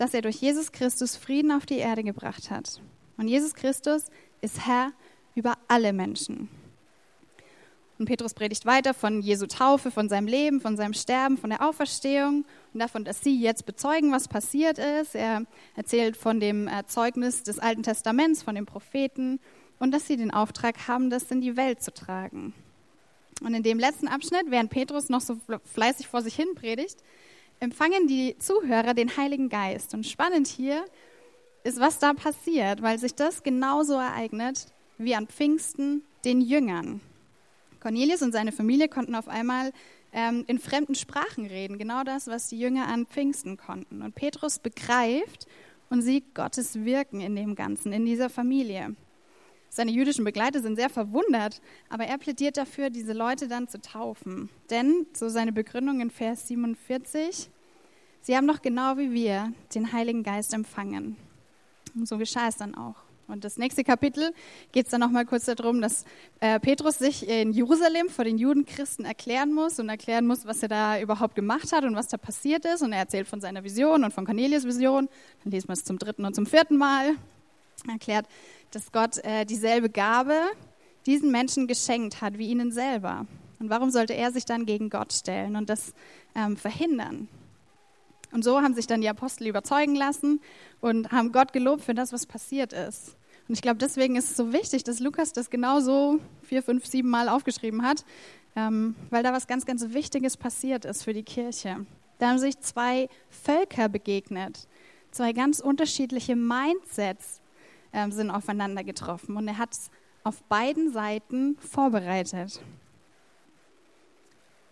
dass 0.00 0.14
er 0.14 0.22
durch 0.22 0.36
Jesus 0.36 0.72
Christus 0.72 1.14
Frieden 1.14 1.52
auf 1.52 1.66
die 1.66 1.76
Erde 1.76 2.02
gebracht 2.02 2.50
hat. 2.50 2.80
Und 3.18 3.28
Jesus 3.28 3.52
Christus 3.52 4.06
ist 4.40 4.66
Herr 4.66 4.92
über 5.34 5.58
alle 5.68 5.92
Menschen. 5.92 6.48
Und 8.00 8.06
Petrus 8.06 8.32
predigt 8.32 8.64
weiter 8.64 8.94
von 8.94 9.20
Jesu 9.20 9.44
Taufe, 9.44 9.90
von 9.90 10.08
seinem 10.08 10.26
Leben, 10.26 10.62
von 10.62 10.74
seinem 10.74 10.94
Sterben, 10.94 11.36
von 11.36 11.50
der 11.50 11.68
Auferstehung 11.68 12.46
und 12.72 12.80
davon, 12.80 13.04
dass 13.04 13.20
sie 13.20 13.38
jetzt 13.38 13.66
bezeugen, 13.66 14.10
was 14.10 14.26
passiert 14.26 14.78
ist. 14.78 15.14
Er 15.14 15.44
erzählt 15.76 16.16
von 16.16 16.40
dem 16.40 16.70
Zeugnis 16.86 17.42
des 17.42 17.58
Alten 17.58 17.82
Testaments, 17.82 18.42
von 18.42 18.54
den 18.54 18.64
Propheten 18.64 19.38
und 19.78 19.90
dass 19.90 20.06
sie 20.06 20.16
den 20.16 20.30
Auftrag 20.30 20.88
haben, 20.88 21.10
das 21.10 21.30
in 21.30 21.42
die 21.42 21.58
Welt 21.58 21.82
zu 21.82 21.92
tragen. 21.92 22.54
Und 23.42 23.52
in 23.52 23.62
dem 23.62 23.78
letzten 23.78 24.08
Abschnitt, 24.08 24.46
während 24.46 24.70
Petrus 24.70 25.10
noch 25.10 25.20
so 25.20 25.36
fleißig 25.66 26.08
vor 26.08 26.22
sich 26.22 26.34
hin 26.34 26.54
predigt, 26.54 26.96
empfangen 27.60 28.06
die 28.06 28.34
Zuhörer 28.38 28.94
den 28.94 29.14
Heiligen 29.18 29.50
Geist. 29.50 29.92
Und 29.92 30.06
spannend 30.06 30.46
hier 30.46 30.86
ist, 31.64 31.78
was 31.78 31.98
da 31.98 32.14
passiert, 32.14 32.80
weil 32.80 32.98
sich 32.98 33.14
das 33.14 33.42
genauso 33.42 33.92
ereignet 33.92 34.68
wie 34.96 35.14
an 35.14 35.26
Pfingsten 35.26 36.02
den 36.24 36.40
Jüngern. 36.40 37.02
Cornelius 37.80 38.22
und 38.22 38.32
seine 38.32 38.52
Familie 38.52 38.88
konnten 38.88 39.14
auf 39.14 39.28
einmal 39.28 39.72
ähm, 40.12 40.44
in 40.46 40.58
fremden 40.58 40.94
Sprachen 40.94 41.46
reden, 41.46 41.78
genau 41.78 42.04
das, 42.04 42.26
was 42.26 42.48
die 42.48 42.58
Jünger 42.58 42.88
an 42.88 43.06
Pfingsten 43.06 43.56
konnten. 43.56 44.02
Und 44.02 44.14
Petrus 44.14 44.58
begreift 44.58 45.46
und 45.88 46.02
sieht 46.02 46.34
Gottes 46.34 46.84
Wirken 46.84 47.20
in 47.20 47.36
dem 47.36 47.54
Ganzen, 47.54 47.92
in 47.92 48.04
dieser 48.04 48.30
Familie. 48.30 48.94
Seine 49.68 49.92
jüdischen 49.92 50.24
Begleiter 50.24 50.60
sind 50.60 50.76
sehr 50.76 50.90
verwundert, 50.90 51.60
aber 51.88 52.04
er 52.04 52.18
plädiert 52.18 52.56
dafür, 52.56 52.90
diese 52.90 53.12
Leute 53.12 53.46
dann 53.46 53.68
zu 53.68 53.80
taufen. 53.80 54.50
Denn, 54.68 55.06
so 55.12 55.28
seine 55.28 55.52
Begründung 55.52 56.00
in 56.00 56.10
Vers 56.10 56.48
47, 56.48 57.48
sie 58.20 58.36
haben 58.36 58.46
noch 58.46 58.62
genau 58.62 58.96
wie 58.96 59.12
wir 59.12 59.52
den 59.74 59.92
Heiligen 59.92 60.24
Geist 60.24 60.54
empfangen. 60.54 61.16
Und 61.94 62.08
so 62.08 62.18
geschah 62.18 62.48
es 62.48 62.56
dann 62.56 62.74
auch. 62.74 62.96
Und 63.30 63.44
das 63.44 63.56
nächste 63.56 63.84
Kapitel 63.84 64.32
geht 64.72 64.86
es 64.86 64.90
dann 64.90 65.00
nochmal 65.00 65.24
kurz 65.24 65.46
darum, 65.46 65.80
dass 65.80 66.04
äh, 66.40 66.58
Petrus 66.60 66.98
sich 66.98 67.28
in 67.28 67.52
Jerusalem 67.52 68.08
vor 68.08 68.24
den 68.24 68.38
Judenchristen 68.38 69.04
erklären 69.04 69.52
muss 69.52 69.78
und 69.78 69.88
erklären 69.88 70.26
muss, 70.26 70.46
was 70.46 70.62
er 70.62 70.68
da 70.68 71.00
überhaupt 71.00 71.34
gemacht 71.34 71.72
hat 71.72 71.84
und 71.84 71.94
was 71.94 72.08
da 72.08 72.16
passiert 72.16 72.64
ist. 72.64 72.82
Und 72.82 72.92
er 72.92 73.00
erzählt 73.00 73.28
von 73.28 73.40
seiner 73.40 73.64
Vision 73.64 74.04
und 74.04 74.12
von 74.12 74.24
Cornelius 74.24 74.64
Vision. 74.64 75.08
Dann 75.44 75.52
lesen 75.52 75.68
wir 75.68 75.74
es 75.74 75.84
zum 75.84 75.98
dritten 75.98 76.24
und 76.24 76.34
zum 76.34 76.46
vierten 76.46 76.76
Mal. 76.76 77.14
Er 77.86 77.92
erklärt, 77.94 78.26
dass 78.72 78.92
Gott 78.92 79.18
äh, 79.18 79.44
dieselbe 79.44 79.88
Gabe 79.88 80.34
diesen 81.06 81.30
Menschen 81.30 81.66
geschenkt 81.66 82.20
hat 82.20 82.38
wie 82.38 82.50
ihnen 82.50 82.72
selber. 82.72 83.26
Und 83.58 83.70
warum 83.70 83.90
sollte 83.90 84.14
er 84.14 84.32
sich 84.32 84.44
dann 84.44 84.66
gegen 84.66 84.90
Gott 84.90 85.12
stellen 85.12 85.56
und 85.56 85.68
das 85.68 85.92
ähm, 86.34 86.56
verhindern? 86.56 87.28
Und 88.32 88.44
so 88.44 88.60
haben 88.62 88.74
sich 88.74 88.86
dann 88.86 89.00
die 89.00 89.08
Apostel 89.08 89.46
überzeugen 89.46 89.94
lassen 89.94 90.40
und 90.80 91.10
haben 91.10 91.32
Gott 91.32 91.52
gelobt 91.52 91.82
für 91.82 91.94
das, 91.94 92.12
was 92.12 92.26
passiert 92.26 92.72
ist. 92.72 93.16
Und 93.50 93.54
ich 93.54 93.62
glaube, 93.62 93.78
deswegen 93.78 94.14
ist 94.14 94.30
es 94.30 94.36
so 94.36 94.52
wichtig, 94.52 94.84
dass 94.84 95.00
Lukas 95.00 95.32
das 95.32 95.50
genauso 95.50 96.20
vier, 96.40 96.62
fünf, 96.62 96.86
sieben 96.86 97.10
Mal 97.10 97.28
aufgeschrieben 97.28 97.82
hat, 97.82 98.04
ähm, 98.54 98.94
weil 99.10 99.24
da 99.24 99.32
was 99.32 99.48
ganz, 99.48 99.66
ganz 99.66 99.92
Wichtiges 99.92 100.36
passiert 100.36 100.84
ist 100.84 101.02
für 101.02 101.12
die 101.12 101.24
Kirche. 101.24 101.84
Da 102.20 102.28
haben 102.28 102.38
sich 102.38 102.60
zwei 102.60 103.08
Völker 103.28 103.88
begegnet, 103.88 104.68
zwei 105.10 105.32
ganz 105.32 105.58
unterschiedliche 105.58 106.36
Mindsets 106.36 107.40
ähm, 107.92 108.12
sind 108.12 108.30
aufeinander 108.30 108.84
getroffen 108.84 109.36
und 109.36 109.48
er 109.48 109.58
hat 109.58 109.72
es 109.72 109.90
auf 110.22 110.44
beiden 110.44 110.92
Seiten 110.92 111.58
vorbereitet. 111.58 112.60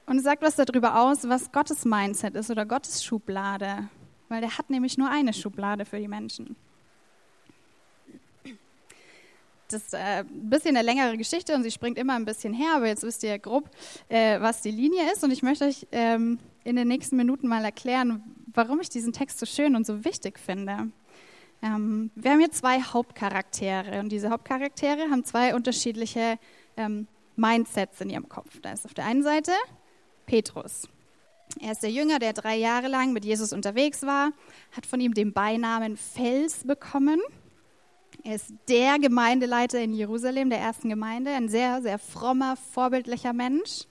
Und 0.06 0.20
sagt 0.20 0.40
was 0.40 0.54
darüber 0.54 1.00
aus, 1.00 1.28
was 1.28 1.50
Gottes 1.50 1.84
Mindset 1.84 2.36
ist 2.36 2.48
oder 2.48 2.64
Gottes 2.64 3.02
Schublade, 3.02 3.88
weil 4.28 4.40
der 4.40 4.56
hat 4.56 4.70
nämlich 4.70 4.96
nur 4.96 5.10
eine 5.10 5.32
Schublade 5.32 5.84
für 5.84 5.98
die 5.98 6.06
Menschen 6.06 6.54
das 9.68 9.82
ist 9.82 9.94
äh, 9.94 10.20
ein 10.20 10.50
bisschen 10.50 10.76
eine 10.76 10.84
längere 10.84 11.16
Geschichte 11.16 11.54
und 11.54 11.62
sie 11.62 11.70
springt 11.70 11.98
immer 11.98 12.14
ein 12.14 12.24
bisschen 12.24 12.52
her, 12.52 12.72
aber 12.76 12.86
jetzt 12.86 13.02
wisst 13.02 13.22
ihr 13.22 13.38
grob, 13.38 13.70
äh, 14.08 14.40
was 14.40 14.62
die 14.62 14.70
Linie 14.70 15.12
ist. 15.12 15.22
Und 15.22 15.30
ich 15.30 15.42
möchte 15.42 15.66
euch 15.66 15.86
ähm, 15.92 16.38
in 16.64 16.76
den 16.76 16.88
nächsten 16.88 17.16
Minuten 17.16 17.48
mal 17.48 17.64
erklären, 17.64 18.22
warum 18.52 18.80
ich 18.80 18.88
diesen 18.88 19.12
Text 19.12 19.38
so 19.38 19.46
schön 19.46 19.76
und 19.76 19.86
so 19.86 20.04
wichtig 20.04 20.38
finde. 20.38 20.90
Ähm, 21.62 22.10
wir 22.14 22.30
haben 22.30 22.38
hier 22.38 22.50
zwei 22.50 22.80
Hauptcharaktere 22.80 24.00
und 24.00 24.10
diese 24.10 24.30
Hauptcharaktere 24.30 25.10
haben 25.10 25.24
zwei 25.24 25.54
unterschiedliche 25.54 26.38
ähm, 26.76 27.06
Mindsets 27.36 28.00
in 28.00 28.10
ihrem 28.10 28.28
Kopf. 28.28 28.60
Da 28.62 28.72
ist 28.72 28.84
auf 28.84 28.94
der 28.94 29.06
einen 29.06 29.22
Seite 29.22 29.52
Petrus. 30.26 30.88
Er 31.60 31.72
ist 31.72 31.82
der 31.82 31.90
Jünger, 31.90 32.18
der 32.18 32.32
drei 32.32 32.56
Jahre 32.56 32.88
lang 32.88 33.12
mit 33.12 33.24
Jesus 33.24 33.52
unterwegs 33.52 34.02
war, 34.02 34.32
hat 34.72 34.86
von 34.86 35.00
ihm 35.00 35.14
den 35.14 35.32
Beinamen 35.32 35.96
Fels 35.96 36.64
bekommen. 36.64 37.20
Er 38.24 38.34
ist 38.34 38.52
der 38.68 38.98
Gemeindeleiter 38.98 39.80
in 39.80 39.94
Jerusalem, 39.94 40.50
der 40.50 40.58
ersten 40.58 40.88
Gemeinde, 40.88 41.30
ein 41.30 41.48
sehr, 41.48 41.82
sehr 41.82 41.98
frommer, 41.98 42.56
vorbildlicher 42.56 43.32
Mensch. 43.32 43.86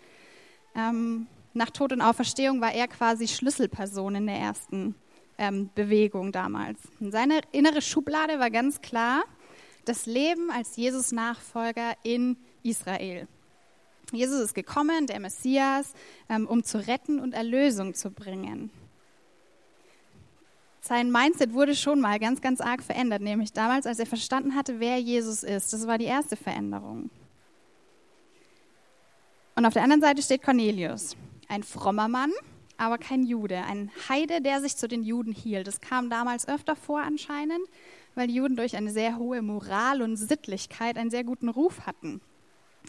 Ähm, 0.76 1.28
nach 1.54 1.70
Tod 1.72 1.94
und 1.94 2.02
Auferstehung 2.02 2.62
war 2.62 2.74
er 2.74 2.88
quasi 2.88 3.28
Schlüsselperson 3.28 4.16
in 4.16 4.28
der 4.28 4.38
ersten 4.38 4.96
ähm, 5.38 5.70
Bewegung 5.74 6.32
damals. 6.32 6.80
Und 7.00 7.12
seine 7.12 7.42
innere 7.52 7.82
Schublade 7.82 8.40
war 8.40 8.52
ganz 8.52 8.82
klar, 8.82 9.24
das 9.86 10.06
Leben 10.06 10.52
als 10.52 10.76
Jesus-Nachfolger 10.76 11.94
in 12.04 12.38
Israel. 12.64 13.28
Jesus 14.12 14.40
ist 14.42 14.54
gekommen, 14.54 15.08
der 15.08 15.20
Messias, 15.20 15.94
ähm, 16.30 16.48
um 16.48 16.64
zu 16.64 16.86
retten 16.86 17.20
und 17.20 17.34
Erlösung 17.34 17.94
zu 17.94 18.12
bringen 18.12 18.72
sein 20.88 21.12
Mindset 21.12 21.54
wurde 21.54 21.76
schon 21.76 22.00
mal 22.00 22.20
ganz, 22.20 22.42
ganz 22.42 22.62
arg 22.62 22.82
verändert, 22.82 23.22
nämlich 23.22 23.54
damals, 23.54 23.86
als 23.86 24.00
er 24.00 24.06
verstanden 24.06 24.56
hatte, 24.56 24.80
wer 24.80 24.98
Jesus 24.98 25.44
ist. 25.44 25.74
Das 25.74 25.88
war 25.88 25.98
die 25.98 26.06
erste 26.06 26.36
Veränderung. 26.36 27.10
Und 29.56 29.66
auf 29.66 29.74
der 29.74 29.84
anderen 29.84 30.02
Seite 30.02 30.22
steht 30.22 30.44
Cornelius, 30.44 31.16
ein 31.48 31.64
frommer 31.64 32.08
Mann, 32.08 32.32
aber 32.78 32.98
kein 32.98 33.24
Jude, 33.24 33.64
ein 33.64 33.92
Heide, 34.08 34.42
der 34.42 34.62
sich 34.62 34.78
zu 34.78 34.88
den 34.88 35.04
Juden 35.04 35.34
hielt. 35.34 35.68
Das 35.68 35.82
kam 35.82 36.10
damals 36.10 36.48
öfter 36.48 36.76
vor 36.76 37.02
anscheinend, 37.02 37.62
weil 38.14 38.28
die 38.28 38.36
Juden 38.36 38.56
durch 38.56 38.76
eine 38.76 38.92
sehr 38.92 39.18
hohe 39.18 39.42
Moral 39.42 40.02
und 40.02 40.16
Sittlichkeit 40.16 40.98
einen 40.98 41.10
sehr 41.10 41.24
guten 41.24 41.50
Ruf 41.50 41.86
hatten. 41.86 42.22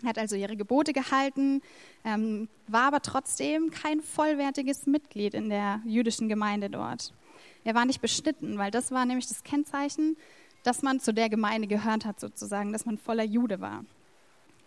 Er 0.03 0.11
hat 0.11 0.19
also 0.19 0.37
ihre 0.37 0.57
Gebote 0.57 0.93
gehalten, 0.93 1.61
ähm, 2.05 2.49
war 2.67 2.85
aber 2.85 3.01
trotzdem 3.01 3.71
kein 3.71 4.01
vollwertiges 4.01 4.87
Mitglied 4.87 5.35
in 5.35 5.49
der 5.49 5.81
jüdischen 5.85 6.29
Gemeinde 6.29 6.71
dort. 6.71 7.13
Er 7.65 7.75
war 7.75 7.85
nicht 7.85 8.01
beschnitten, 8.01 8.59
weil 8.59 8.71
das 8.71 8.91
war 8.91 9.05
nämlich 9.05 9.29
das 9.29 9.43
Kennzeichen, 9.43 10.17
dass 10.63 10.83
man 10.83 11.01
zu 11.01 11.13
der 11.13 11.29
Gemeinde 11.29 11.69
gehört 11.69 12.05
hat, 12.05 12.21
sozusagen, 12.21 12.73
dass 12.73 12.87
man 12.87 12.99
voller 12.99 13.25
Jude 13.25 13.61
war. 13.61 13.85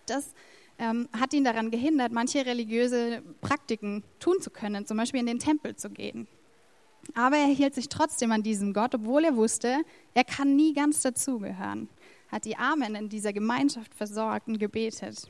Das 0.06 0.34
ähm, 0.80 1.08
hat 1.18 1.34
ihn 1.34 1.44
daran 1.44 1.72
gehindert, 1.72 2.12
manche 2.12 2.46
religiöse 2.46 3.22
Praktiken 3.42 4.04
tun 4.20 4.42
zu 4.42 4.50
können, 4.50 4.86
zum 4.86 4.98
Beispiel 4.98 5.20
in 5.20 5.28
den 5.28 5.40
Tempel 5.40 5.76
zu 5.76 5.90
gehen. 5.90 6.28
Aber 7.14 7.38
er 7.38 7.48
hielt 7.48 7.76
sich 7.76 7.90
trotzdem 7.90 8.32
an 8.32 8.44
diesem 8.44 8.74
Gott, 8.74 8.96
obwohl 8.96 9.26
er 9.26 9.36
wusste, 9.36 9.84
er 10.14 10.24
kann 10.24 10.56
nie 10.56 10.74
ganz 10.74 11.02
dazugehören. 11.02 11.90
Hat 12.30 12.46
die 12.46 12.58
Armen 12.58 12.96
in 12.96 13.10
dieser 13.10 13.34
Gemeinschaft 13.34 13.94
versorgt 13.94 14.48
und 14.48 14.60
gebetet. 14.60 15.30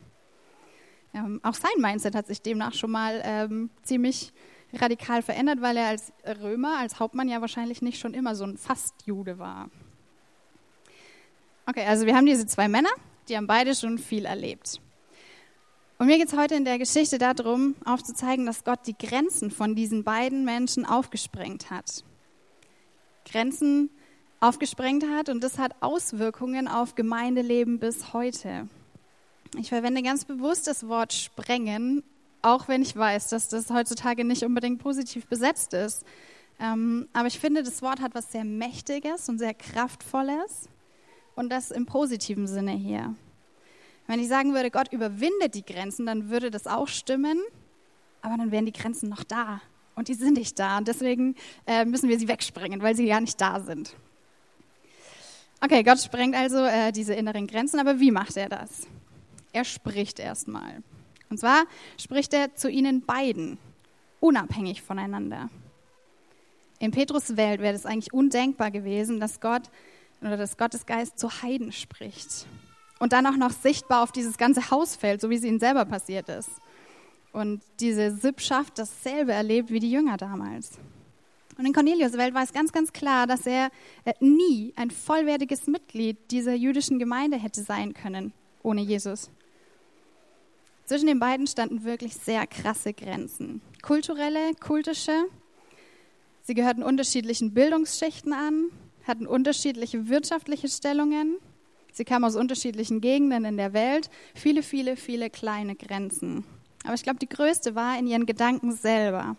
Ähm, 1.13 1.39
auch 1.43 1.55
sein 1.55 1.71
Mindset 1.77 2.15
hat 2.15 2.27
sich 2.27 2.41
demnach 2.41 2.73
schon 2.73 2.91
mal 2.91 3.21
ähm, 3.23 3.69
ziemlich 3.83 4.31
radikal 4.73 5.21
verändert, 5.21 5.61
weil 5.61 5.77
er 5.77 5.87
als 5.87 6.13
Römer, 6.41 6.77
als 6.77 6.99
Hauptmann 6.99 7.27
ja 7.27 7.41
wahrscheinlich 7.41 7.81
nicht 7.81 7.99
schon 7.99 8.13
immer 8.13 8.35
so 8.35 8.43
ein 8.45 8.57
Fastjude 8.57 9.39
war. 9.39 9.69
Okay, 11.65 11.85
also 11.85 12.05
wir 12.05 12.15
haben 12.15 12.25
diese 12.25 12.45
zwei 12.45 12.67
Männer, 12.67 12.89
die 13.29 13.37
haben 13.37 13.47
beide 13.47 13.75
schon 13.75 13.97
viel 13.97 14.25
erlebt. 14.25 14.81
Und 15.97 16.07
mir 16.07 16.17
geht 16.17 16.29
es 16.29 16.37
heute 16.37 16.55
in 16.55 16.65
der 16.65 16.79
Geschichte 16.79 17.19
darum, 17.19 17.75
aufzuzeigen, 17.85 18.45
dass 18.45 18.63
Gott 18.63 18.79
die 18.87 18.97
Grenzen 18.97 19.51
von 19.51 19.75
diesen 19.75 20.03
beiden 20.03 20.45
Menschen 20.45 20.85
aufgesprengt 20.85 21.69
hat. 21.69 22.03
Grenzen 23.29 23.91
aufgesprengt 24.39 25.05
hat 25.05 25.29
und 25.29 25.43
das 25.43 25.59
hat 25.59 25.75
Auswirkungen 25.81 26.67
auf 26.67 26.95
Gemeindeleben 26.95 27.77
bis 27.77 28.13
heute. 28.13 28.67
Ich 29.57 29.69
verwende 29.69 30.01
ganz 30.01 30.25
bewusst 30.25 30.65
das 30.65 30.87
Wort 30.87 31.13
sprengen, 31.13 32.03
auch 32.41 32.67
wenn 32.67 32.81
ich 32.81 32.95
weiß, 32.95 33.29
dass 33.29 33.49
das 33.49 33.69
heutzutage 33.69 34.23
nicht 34.23 34.43
unbedingt 34.43 34.79
positiv 34.79 35.27
besetzt 35.27 35.73
ist. 35.73 36.05
Ähm, 36.59 37.07
aber 37.13 37.27
ich 37.27 37.39
finde, 37.39 37.63
das 37.63 37.81
Wort 37.81 38.01
hat 38.01 38.13
was 38.13 38.31
sehr 38.31 38.43
Mächtiges 38.43 39.29
und 39.29 39.39
sehr 39.39 39.53
Kraftvolles 39.53 40.69
und 41.35 41.51
das 41.51 41.71
im 41.71 41.85
positiven 41.85 42.47
Sinne 42.47 42.71
hier. 42.71 43.15
Wenn 44.07 44.19
ich 44.19 44.27
sagen 44.27 44.53
würde, 44.53 44.71
Gott 44.71 44.91
überwindet 44.91 45.55
die 45.55 45.65
Grenzen, 45.65 46.05
dann 46.05 46.29
würde 46.29 46.51
das 46.51 46.67
auch 46.67 46.87
stimmen, 46.87 47.39
aber 48.21 48.37
dann 48.37 48.51
wären 48.51 48.65
die 48.65 48.73
Grenzen 48.73 49.09
noch 49.09 49.23
da 49.23 49.61
und 49.95 50.07
die 50.07 50.13
sind 50.13 50.37
nicht 50.37 50.59
da 50.59 50.77
und 50.77 50.87
deswegen 50.87 51.35
äh, 51.65 51.85
müssen 51.85 52.09
wir 52.09 52.19
sie 52.19 52.27
wegsprengen, 52.27 52.81
weil 52.81 52.95
sie 52.95 53.07
gar 53.07 53.21
nicht 53.21 53.39
da 53.39 53.59
sind. 53.59 53.95
Okay, 55.63 55.83
Gott 55.83 55.99
sprengt 55.99 56.35
also 56.35 56.57
äh, 56.65 56.91
diese 56.91 57.13
inneren 57.13 57.45
Grenzen, 57.45 57.79
aber 57.79 57.99
wie 57.99 58.11
macht 58.11 58.35
er 58.35 58.49
das? 58.49 58.87
Er 59.53 59.63
spricht 59.63 60.19
erstmal. 60.19 60.81
Und 61.31 61.37
zwar 61.37 61.63
spricht 61.97 62.33
er 62.33 62.55
zu 62.55 62.69
ihnen 62.69 63.05
beiden, 63.05 63.57
unabhängig 64.19 64.81
voneinander. 64.81 65.49
In 66.77 66.91
Petrus 66.91 67.37
Welt 67.37 67.61
wäre 67.61 67.73
es 67.73 67.85
eigentlich 67.85 68.13
undenkbar 68.13 68.69
gewesen, 68.69 69.21
dass 69.21 69.39
Gott 69.39 69.63
oder 70.19 70.35
dass 70.35 70.57
Gottes 70.57 70.85
Geist 70.85 71.17
zu 71.17 71.41
Heiden 71.41 71.71
spricht. 71.71 72.45
Und 72.99 73.13
dann 73.13 73.25
auch 73.25 73.37
noch 73.37 73.51
sichtbar 73.51 74.03
auf 74.03 74.11
dieses 74.11 74.37
ganze 74.37 74.69
Haus 74.71 74.97
fällt, 74.97 75.21
so 75.21 75.29
wie 75.29 75.35
es 75.35 75.43
ihnen 75.43 75.59
selber 75.59 75.85
passiert 75.85 76.27
ist. 76.27 76.49
Und 77.31 77.61
diese 77.79 78.11
Sippschaft 78.11 78.77
dasselbe 78.77 79.31
erlebt 79.31 79.71
wie 79.71 79.79
die 79.79 79.89
Jünger 79.89 80.17
damals. 80.17 80.79
Und 81.57 81.65
in 81.65 81.71
Cornelius 81.71 82.13
Welt 82.13 82.33
war 82.33 82.43
es 82.43 82.51
ganz, 82.51 82.73
ganz 82.73 82.91
klar, 82.91 83.25
dass 83.25 83.47
er 83.47 83.71
äh, 84.03 84.13
nie 84.19 84.73
ein 84.75 84.91
vollwertiges 84.91 85.67
Mitglied 85.67 86.17
dieser 86.29 86.55
jüdischen 86.55 86.99
Gemeinde 86.99 87.37
hätte 87.37 87.63
sein 87.63 87.93
können 87.93 88.33
ohne 88.63 88.81
Jesus. 88.81 89.29
Zwischen 90.91 91.07
den 91.07 91.19
beiden 91.19 91.47
standen 91.47 91.85
wirklich 91.85 92.17
sehr 92.17 92.45
krasse 92.45 92.91
Grenzen. 92.91 93.61
Kulturelle, 93.81 94.53
kultische. 94.55 95.23
Sie 96.41 96.53
gehörten 96.53 96.83
unterschiedlichen 96.83 97.53
Bildungsschichten 97.53 98.33
an, 98.33 98.65
hatten 99.07 99.25
unterschiedliche 99.25 100.09
wirtschaftliche 100.09 100.67
Stellungen. 100.67 101.37
Sie 101.93 102.03
kamen 102.03 102.25
aus 102.25 102.35
unterschiedlichen 102.35 102.99
Gegenden 102.99 103.45
in 103.45 103.55
der 103.55 103.71
Welt. 103.71 104.09
Viele, 104.35 104.63
viele, 104.63 104.97
viele 104.97 105.29
kleine 105.29 105.77
Grenzen. 105.77 106.43
Aber 106.83 106.95
ich 106.95 107.03
glaube, 107.03 107.19
die 107.19 107.29
größte 107.29 107.73
war 107.73 107.97
in 107.97 108.05
ihren 108.05 108.25
Gedanken 108.25 108.73
selber. 108.73 109.37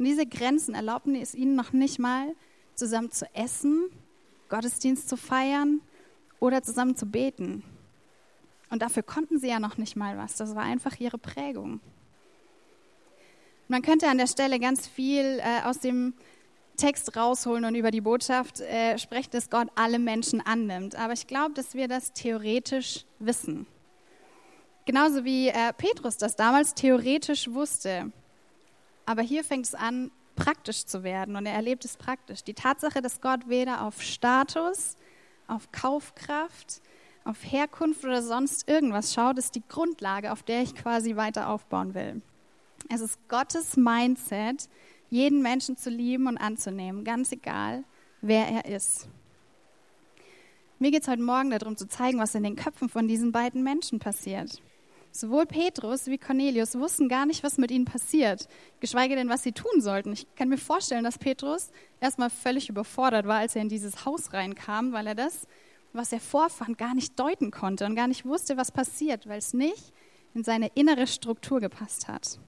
Und 0.00 0.04
diese 0.04 0.26
Grenzen 0.26 0.74
erlaubten 0.74 1.14
es 1.14 1.36
ihnen 1.36 1.54
noch 1.54 1.72
nicht 1.72 2.00
mal, 2.00 2.34
zusammen 2.74 3.12
zu 3.12 3.24
essen, 3.36 3.84
Gottesdienst 4.48 5.08
zu 5.08 5.16
feiern 5.16 5.80
oder 6.40 6.60
zusammen 6.60 6.96
zu 6.96 7.06
beten. 7.06 7.62
Und 8.72 8.80
dafür 8.80 9.02
konnten 9.02 9.38
sie 9.38 9.48
ja 9.48 9.60
noch 9.60 9.76
nicht 9.76 9.96
mal 9.96 10.16
was. 10.16 10.36
Das 10.36 10.54
war 10.54 10.62
einfach 10.62 10.98
ihre 10.98 11.18
Prägung. 11.18 11.80
Man 13.68 13.82
könnte 13.82 14.08
an 14.08 14.16
der 14.16 14.26
Stelle 14.26 14.58
ganz 14.58 14.88
viel 14.88 15.40
äh, 15.40 15.62
aus 15.64 15.80
dem 15.80 16.14
Text 16.78 17.14
rausholen 17.14 17.66
und 17.66 17.74
über 17.74 17.90
die 17.90 18.00
Botschaft 18.00 18.62
äh, 18.62 18.96
sprechen, 18.96 19.28
dass 19.32 19.50
Gott 19.50 19.68
alle 19.74 19.98
Menschen 19.98 20.40
annimmt. 20.40 20.96
Aber 20.96 21.12
ich 21.12 21.26
glaube, 21.26 21.52
dass 21.52 21.74
wir 21.74 21.86
das 21.86 22.14
theoretisch 22.14 23.04
wissen. 23.18 23.66
Genauso 24.86 25.22
wie 25.26 25.48
äh, 25.48 25.74
Petrus 25.76 26.16
das 26.16 26.34
damals 26.34 26.72
theoretisch 26.72 27.52
wusste. 27.52 28.10
Aber 29.04 29.20
hier 29.20 29.44
fängt 29.44 29.66
es 29.66 29.74
an, 29.74 30.10
praktisch 30.34 30.86
zu 30.86 31.04
werden 31.04 31.36
und 31.36 31.44
er 31.44 31.52
erlebt 31.52 31.84
es 31.84 31.98
praktisch. 31.98 32.42
Die 32.42 32.54
Tatsache, 32.54 33.02
dass 33.02 33.20
Gott 33.20 33.50
weder 33.50 33.82
auf 33.82 34.00
Status, 34.00 34.96
auf 35.46 35.70
Kaufkraft, 35.72 36.80
auf 37.24 37.38
Herkunft 37.42 38.04
oder 38.04 38.22
sonst 38.22 38.68
irgendwas 38.68 39.14
schaut, 39.14 39.38
ist 39.38 39.54
die 39.54 39.62
Grundlage, 39.68 40.32
auf 40.32 40.42
der 40.42 40.62
ich 40.62 40.74
quasi 40.74 41.16
weiter 41.16 41.48
aufbauen 41.48 41.94
will. 41.94 42.22
Es 42.88 43.00
ist 43.00 43.18
Gottes 43.28 43.76
Mindset, 43.76 44.68
jeden 45.08 45.42
Menschen 45.42 45.76
zu 45.76 45.90
lieben 45.90 46.26
und 46.26 46.38
anzunehmen, 46.38 47.04
ganz 47.04 47.32
egal, 47.32 47.84
wer 48.20 48.46
er 48.48 48.64
ist. 48.64 49.08
Mir 50.78 50.90
geht 50.90 51.02
es 51.02 51.08
heute 51.08 51.22
Morgen 51.22 51.50
darum 51.50 51.76
zu 51.76 51.86
zeigen, 51.86 52.18
was 52.18 52.34
in 52.34 52.42
den 52.42 52.56
Köpfen 52.56 52.88
von 52.88 53.06
diesen 53.06 53.30
beiden 53.30 53.62
Menschen 53.62 54.00
passiert. 54.00 54.60
Sowohl 55.12 55.44
Petrus 55.44 56.06
wie 56.06 56.16
Cornelius 56.16 56.74
wussten 56.78 57.08
gar 57.08 57.26
nicht, 57.26 57.44
was 57.44 57.58
mit 57.58 57.70
ihnen 57.70 57.84
passiert, 57.84 58.48
geschweige 58.80 59.14
denn, 59.14 59.28
was 59.28 59.42
sie 59.42 59.52
tun 59.52 59.82
sollten. 59.82 60.12
Ich 60.12 60.26
kann 60.34 60.48
mir 60.48 60.56
vorstellen, 60.56 61.04
dass 61.04 61.18
Petrus 61.18 61.70
erstmal 62.00 62.30
völlig 62.30 62.70
überfordert 62.70 63.26
war, 63.26 63.36
als 63.36 63.54
er 63.54 63.62
in 63.62 63.68
dieses 63.68 64.06
Haus 64.06 64.32
reinkam, 64.32 64.92
weil 64.92 65.06
er 65.06 65.14
das, 65.14 65.46
was 65.92 66.12
er 66.12 66.20
vorfand, 66.20 66.78
gar 66.78 66.94
nicht 66.94 67.18
deuten 67.18 67.50
konnte 67.50 67.84
und 67.84 67.94
gar 67.94 68.08
nicht 68.08 68.24
wusste, 68.24 68.56
was 68.56 68.72
passiert, 68.72 69.26
weil 69.26 69.38
es 69.38 69.52
nicht 69.52 69.92
in 70.34 70.44
seine 70.44 70.68
innere 70.74 71.06
Struktur 71.06 71.60
gepasst 71.60 72.08
hat. 72.08 72.38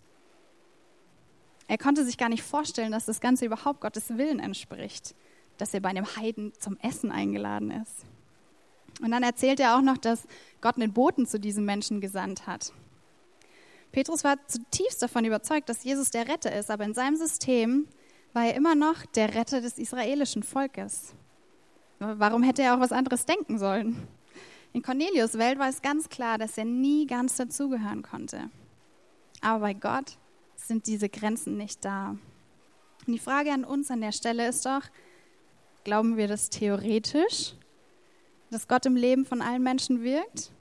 Er 1.67 1.79
konnte 1.79 2.05
sich 2.05 2.19
gar 2.19 2.29
nicht 2.29 2.43
vorstellen, 2.43 2.93
dass 2.93 3.07
das 3.07 3.21
Ganze 3.21 3.47
überhaupt 3.47 3.81
Gottes 3.81 4.17
Willen 4.17 4.39
entspricht, 4.39 5.15
dass 5.57 5.73
er 5.75 5.81
bei 5.81 5.89
einem 5.89 6.17
Heiden 6.17 6.53
zum 6.59 6.77
Essen 6.79 7.11
eingeladen 7.11 7.71
ist. 7.71 8.05
Und 9.01 9.11
dann 9.11 9.23
erzählt 9.23 9.61
er 9.61 9.77
auch 9.77 9.83
noch, 9.83 9.99
dass 9.99 10.27
Gott 10.61 10.77
einen 10.77 10.93
Boten 10.93 11.27
zu 11.27 11.41
diesem 11.41 11.65
Menschen 11.65 12.01
gesandt 12.01 12.47
hat. 12.47 12.73
Petrus 13.93 14.25
war 14.25 14.37
zutiefst 14.47 15.03
davon 15.03 15.25
überzeugt, 15.25 15.69
dass 15.69 15.85
Jesus 15.85 16.11
der 16.11 16.29
Retter 16.29 16.55
ist, 16.55 16.71
aber 16.71 16.85
in 16.85 16.95
seinem 16.95 17.17
System 17.17 17.89
war 18.33 18.47
er 18.47 18.55
immer 18.55 18.75
noch 18.75 19.07
der 19.07 19.35
Retter 19.35 19.61
des 19.61 19.79
israelischen 19.79 20.43
Volkes. 20.43 21.15
Warum 22.17 22.43
hätte 22.43 22.63
er 22.63 22.77
auch 22.77 22.81
was 22.81 22.93
anderes 22.93 23.27
denken 23.27 23.59
sollen? 23.59 24.07
In 24.73 24.83
Cornelius 24.83 25.39
Welt 25.39 25.59
war 25.59 25.69
es 25.69 25.83
ganz 25.83 26.09
klar, 26.09 26.39
dass 26.39 26.59
er 26.59 26.65
nie 26.65 27.07
ganz 27.07 27.37
dazugehören 27.37 28.03
konnte. 28.03 28.51
Aber 29.41 29.61
bei 29.61 29.75
Gott 29.75 30.19
sind 30.57 30.87
diese 30.87 31.09
Grenzen 31.09 31.57
nicht 31.57 31.85
da. 31.85 32.17
Und 33.07 33.13
die 33.13 33.19
Frage 33.19 33.53
an 33.53 33.65
uns 33.65 33.91
an 33.91 34.01
der 34.01 34.13
Stelle 34.13 34.49
ist 34.49 34.67
doch, 34.67 34.83
glauben 35.85 36.17
wir 36.17 36.27
das 36.27 36.51
theoretisch 36.51 37.55
dass 38.55 38.69
Gott 38.69 38.87
im 38.87 38.95
Leben 38.95 39.25
von 39.25 39.43
allen 39.43 39.63
Menschen 39.63 40.03
wirkt? 40.03 40.53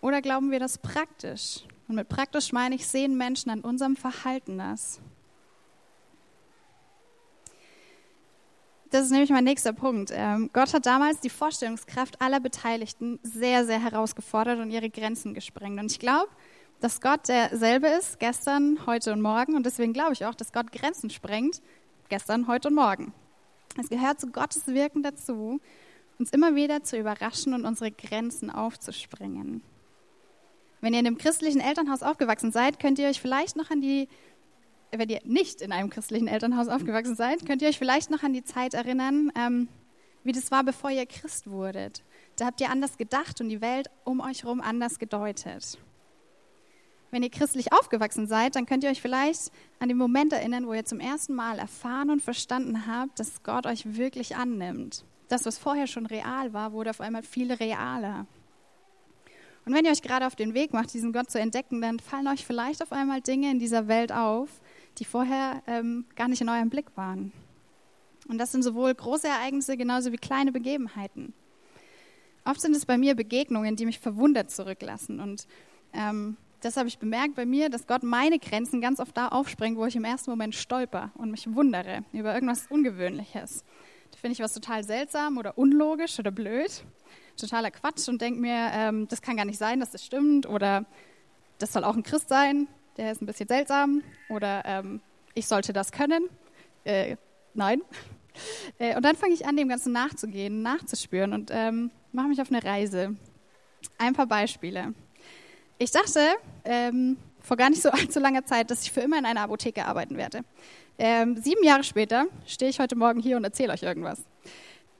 Oder 0.00 0.22
glauben 0.22 0.50
wir 0.52 0.60
das 0.60 0.78
praktisch? 0.78 1.64
Und 1.88 1.96
mit 1.96 2.08
praktisch 2.08 2.52
meine 2.52 2.76
ich, 2.76 2.86
sehen 2.86 3.18
Menschen 3.18 3.50
an 3.50 3.60
unserem 3.62 3.96
Verhalten 3.96 4.58
das. 4.58 5.00
Das 8.90 9.04
ist 9.04 9.12
nämlich 9.12 9.30
mein 9.30 9.44
nächster 9.44 9.72
Punkt. 9.72 10.10
Ähm, 10.12 10.50
Gott 10.52 10.74
hat 10.74 10.84
damals 10.84 11.20
die 11.20 11.30
Vorstellungskraft 11.30 12.20
aller 12.20 12.40
Beteiligten 12.40 13.20
sehr, 13.22 13.64
sehr 13.64 13.80
herausgefordert 13.80 14.58
und 14.58 14.72
ihre 14.72 14.90
Grenzen 14.90 15.32
gesprengt. 15.32 15.78
Und 15.78 15.92
ich 15.92 16.00
glaube, 16.00 16.28
dass 16.80 17.00
Gott 17.00 17.28
derselbe 17.28 17.86
ist, 17.86 18.18
gestern, 18.18 18.84
heute 18.86 19.12
und 19.12 19.20
morgen. 19.20 19.54
Und 19.54 19.64
deswegen 19.64 19.92
glaube 19.92 20.14
ich 20.14 20.26
auch, 20.26 20.34
dass 20.34 20.52
Gott 20.52 20.72
Grenzen 20.72 21.08
sprengt, 21.08 21.62
gestern, 22.08 22.48
heute 22.48 22.66
und 22.68 22.74
morgen. 22.74 23.12
Es 23.80 23.88
gehört 23.88 24.20
zu 24.20 24.26
Gottes 24.26 24.66
Wirken 24.66 25.04
dazu, 25.04 25.60
uns 26.18 26.30
immer 26.30 26.56
wieder 26.56 26.82
zu 26.82 26.98
überraschen 26.98 27.54
und 27.54 27.64
unsere 27.64 27.92
Grenzen 27.92 28.50
aufzuspringen. 28.50 29.62
Wenn 30.80 30.94
ihr 30.94 31.00
in 31.00 31.06
einem 31.06 31.18
christlichen 31.18 31.60
Elternhaus 31.60 32.02
aufgewachsen 32.02 32.50
seid, 32.50 32.80
könnt 32.80 32.98
ihr 32.98 33.08
euch 33.08 33.20
vielleicht 33.20 33.54
noch 33.54 33.70
an 33.70 33.80
die, 33.80 34.08
wenn 34.96 35.08
ihr 35.08 35.20
nicht 35.24 35.60
in 35.62 35.72
einem 35.72 35.90
christlichen 35.90 36.28
Elternhaus 36.28 36.68
aufgewachsen 36.68 37.14
seid, 37.14 37.46
könnt 37.46 37.62
ihr 37.62 37.68
euch 37.68 37.78
vielleicht 37.78 38.10
noch 38.10 38.22
an 38.22 38.32
die 38.32 38.44
Zeit 38.44 38.74
erinnern, 38.74 39.32
ähm, 39.36 39.68
wie 40.24 40.32
das 40.32 40.50
war, 40.50 40.64
bevor 40.64 40.90
ihr 40.90 41.06
Christ 41.06 41.50
wurdet. 41.50 42.02
Da 42.36 42.46
habt 42.46 42.60
ihr 42.60 42.70
anders 42.70 42.96
gedacht 42.96 43.40
und 43.40 43.48
die 43.48 43.60
Welt 43.60 43.88
um 44.04 44.20
euch 44.20 44.42
herum 44.42 44.60
anders 44.60 44.98
gedeutet. 44.98 45.78
Wenn 47.10 47.22
ihr 47.22 47.30
christlich 47.30 47.72
aufgewachsen 47.72 48.26
seid, 48.26 48.54
dann 48.54 48.66
könnt 48.66 48.84
ihr 48.84 48.90
euch 48.90 49.02
vielleicht 49.02 49.50
an 49.80 49.88
den 49.88 49.98
Moment 49.98 50.32
erinnern, 50.32 50.66
wo 50.66 50.74
ihr 50.74 50.84
zum 50.84 51.00
ersten 51.00 51.34
Mal 51.34 51.58
erfahren 51.58 52.10
und 52.10 52.22
verstanden 52.22 52.86
habt, 52.86 53.18
dass 53.18 53.42
Gott 53.42 53.66
euch 53.66 53.96
wirklich 53.96 54.36
annimmt 54.36 55.04
das, 55.30 55.46
was 55.46 55.58
vorher 55.58 55.86
schon 55.86 56.06
real 56.06 56.52
war, 56.52 56.72
wurde 56.72 56.90
auf 56.90 57.00
einmal 57.00 57.22
viel 57.22 57.52
realer. 57.52 58.26
Und 59.64 59.74
wenn 59.74 59.84
ihr 59.84 59.92
euch 59.92 60.02
gerade 60.02 60.26
auf 60.26 60.36
den 60.36 60.54
Weg 60.54 60.72
macht, 60.72 60.92
diesen 60.92 61.12
Gott 61.12 61.30
zu 61.30 61.38
entdecken, 61.38 61.80
dann 61.80 62.00
fallen 62.00 62.26
euch 62.28 62.44
vielleicht 62.44 62.82
auf 62.82 62.92
einmal 62.92 63.20
Dinge 63.20 63.50
in 63.50 63.58
dieser 63.58 63.88
Welt 63.88 64.10
auf, 64.10 64.48
die 64.98 65.04
vorher 65.04 65.62
ähm, 65.66 66.06
gar 66.16 66.28
nicht 66.28 66.40
in 66.40 66.48
eurem 66.48 66.70
Blick 66.70 66.96
waren. 66.96 67.32
Und 68.28 68.38
das 68.38 68.52
sind 68.52 68.62
sowohl 68.62 68.94
große 68.94 69.26
Ereignisse 69.26 69.76
genauso 69.76 70.12
wie 70.12 70.16
kleine 70.16 70.52
Begebenheiten. 70.52 71.32
Oft 72.44 72.60
sind 72.60 72.76
es 72.76 72.86
bei 72.86 72.96
mir 72.98 73.14
Begegnungen, 73.14 73.76
die 73.76 73.86
mich 73.86 73.98
verwundert 73.98 74.50
zurücklassen. 74.50 75.20
Und 75.20 75.46
ähm, 75.92 76.36
das 76.60 76.76
habe 76.76 76.88
ich 76.88 76.98
bemerkt 76.98 77.34
bei 77.34 77.46
mir, 77.46 77.70
dass 77.70 77.86
Gott 77.86 78.02
meine 78.02 78.38
Grenzen 78.38 78.80
ganz 78.80 79.00
oft 79.00 79.16
da 79.16 79.28
aufspringt, 79.28 79.76
wo 79.76 79.86
ich 79.86 79.96
im 79.96 80.04
ersten 80.04 80.30
Moment 80.30 80.54
stolper 80.54 81.10
und 81.14 81.30
mich 81.30 81.52
wundere 81.54 82.04
über 82.12 82.34
irgendwas 82.34 82.66
Ungewöhnliches 82.68 83.64
finde 84.20 84.34
ich 84.34 84.40
was 84.40 84.52
total 84.52 84.84
seltsam 84.84 85.38
oder 85.38 85.56
unlogisch 85.56 86.18
oder 86.18 86.30
blöd, 86.30 86.84
totaler 87.38 87.70
Quatsch 87.70 88.06
und 88.08 88.20
denke 88.20 88.38
mir, 88.38 88.70
ähm, 88.72 89.08
das 89.08 89.22
kann 89.22 89.36
gar 89.36 89.46
nicht 89.46 89.58
sein, 89.58 89.80
dass 89.80 89.90
das 89.90 90.04
stimmt 90.04 90.46
oder 90.46 90.84
das 91.58 91.72
soll 91.72 91.84
auch 91.84 91.96
ein 91.96 92.02
Christ 92.02 92.28
sein, 92.28 92.68
der 93.00 93.12
ist 93.12 93.22
ein 93.22 93.26
bisschen 93.26 93.48
seltsam 93.48 94.02
oder 94.28 94.62
ähm, 94.66 95.00
ich 95.34 95.46
sollte 95.46 95.72
das 95.72 95.90
können. 95.90 96.28
Äh, 96.84 97.16
nein. 97.54 97.82
Äh, 98.78 98.96
und 98.96 99.04
dann 99.04 99.16
fange 99.16 99.34
ich 99.34 99.44
an, 99.44 99.56
dem 99.56 99.68
Ganzen 99.68 99.92
nachzugehen, 99.92 100.62
nachzuspüren 100.62 101.32
und 101.32 101.50
ähm, 101.52 101.90
mache 102.12 102.28
mich 102.28 102.40
auf 102.40 102.48
eine 102.48 102.62
Reise. 102.62 103.16
Ein 103.98 104.14
paar 104.14 104.26
Beispiele. 104.26 104.94
Ich 105.78 105.90
dachte 105.90 106.20
ähm, 106.64 107.16
vor 107.40 107.56
gar 107.56 107.68
nicht 107.68 107.82
so 107.82 107.90
allzu 107.90 108.20
langer 108.20 108.46
Zeit, 108.46 108.70
dass 108.70 108.82
ich 108.82 108.92
für 108.92 109.00
immer 109.00 109.18
in 109.18 109.26
einer 109.26 109.42
Apotheke 109.42 109.84
arbeiten 109.84 110.16
werde. 110.16 110.42
Ähm, 110.96 111.36
sieben 111.42 111.64
Jahre 111.64 111.82
später 111.82 112.26
stehe 112.46 112.70
ich 112.70 112.78
heute 112.78 112.94
Morgen 112.94 113.20
hier 113.20 113.36
und 113.36 113.42
erzähle 113.42 113.72
euch 113.72 113.82
irgendwas. 113.82 114.22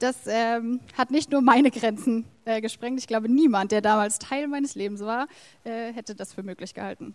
Das 0.01 0.27
ähm, 0.27 0.81
hat 0.99 1.13
nicht 1.13 1.31
nur 1.31 1.41
meine 1.41 1.71
Grenzen 1.71 2.27
äh, 2.45 2.61
gesprengt. 2.61 2.99
Ich 2.99 3.07
glaube, 3.07 3.29
niemand, 3.29 3.71
der 3.71 3.81
damals 3.81 4.19
Teil 4.19 4.49
meines 4.49 4.75
Lebens 4.75 5.01
war, 5.03 5.29
äh, 5.63 5.93
hätte 5.93 6.17
das 6.17 6.35
für 6.35 6.43
möglich 6.43 6.75
gehalten. 6.75 7.15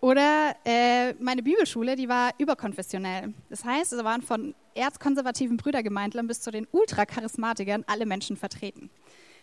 Oder 0.00 0.56
äh, 0.64 1.12
meine 1.14 1.42
Bibelschule, 1.42 1.94
die 1.94 2.08
war 2.08 2.32
überkonfessionell. 2.38 3.34
Das 3.50 3.64
heißt, 3.64 3.92
es 3.92 4.02
waren 4.02 4.22
von 4.22 4.54
erzkonservativen 4.74 5.58
Brüdergemeindlern 5.58 6.26
bis 6.26 6.40
zu 6.40 6.50
den 6.50 6.66
Ultracharismatikern 6.72 7.84
alle 7.86 8.06
Menschen 8.06 8.36
vertreten. 8.36 8.88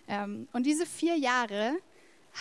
Ähm, 0.08 0.48
und 0.54 0.66
diese 0.66 0.86
vier 0.86 1.16
Jahre 1.16 1.78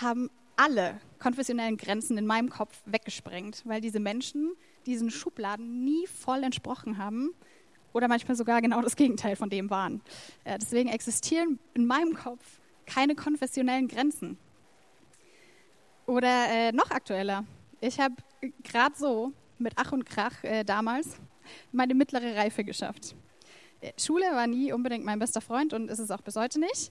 haben 0.00 0.30
alle 0.56 0.98
konfessionellen 1.18 1.76
Grenzen 1.76 2.16
in 2.16 2.26
meinem 2.26 2.48
Kopf 2.48 2.80
weggesprengt, 2.86 3.62
weil 3.66 3.82
diese 3.82 4.00
Menschen 4.00 4.52
diesen 4.86 5.10
Schubladen 5.10 5.84
nie 5.84 6.06
voll 6.06 6.42
entsprochen 6.42 6.96
haben 6.96 7.34
oder 7.92 8.08
manchmal 8.08 8.36
sogar 8.36 8.62
genau 8.62 8.80
das 8.80 8.96
Gegenteil 8.96 9.36
von 9.36 9.50
dem 9.50 9.68
waren. 9.68 10.00
Äh, 10.44 10.58
deswegen 10.58 10.88
existieren 10.88 11.58
in 11.74 11.86
meinem 11.86 12.14
Kopf 12.14 12.60
keine 12.86 13.14
konfessionellen 13.14 13.88
Grenzen. 13.88 14.38
Oder 16.06 16.48
äh, 16.48 16.72
noch 16.72 16.90
aktueller. 16.90 17.44
Ich 17.86 18.00
habe 18.00 18.16
gerade 18.64 18.96
so 18.96 19.32
mit 19.58 19.74
Ach 19.76 19.92
und 19.92 20.04
Krach 20.04 20.42
äh, 20.42 20.64
damals, 20.64 21.18
meine 21.70 21.94
mittlere 21.94 22.34
Reife 22.34 22.64
geschafft. 22.64 23.14
Äh, 23.80 23.92
Schule 23.96 24.24
war 24.32 24.48
nie 24.48 24.72
unbedingt 24.72 25.04
mein 25.04 25.20
bester 25.20 25.40
Freund 25.40 25.72
und 25.72 25.88
ist 25.88 26.00
es 26.00 26.10
auch 26.10 26.20
bis 26.20 26.34
heute 26.34 26.58
nicht. 26.58 26.90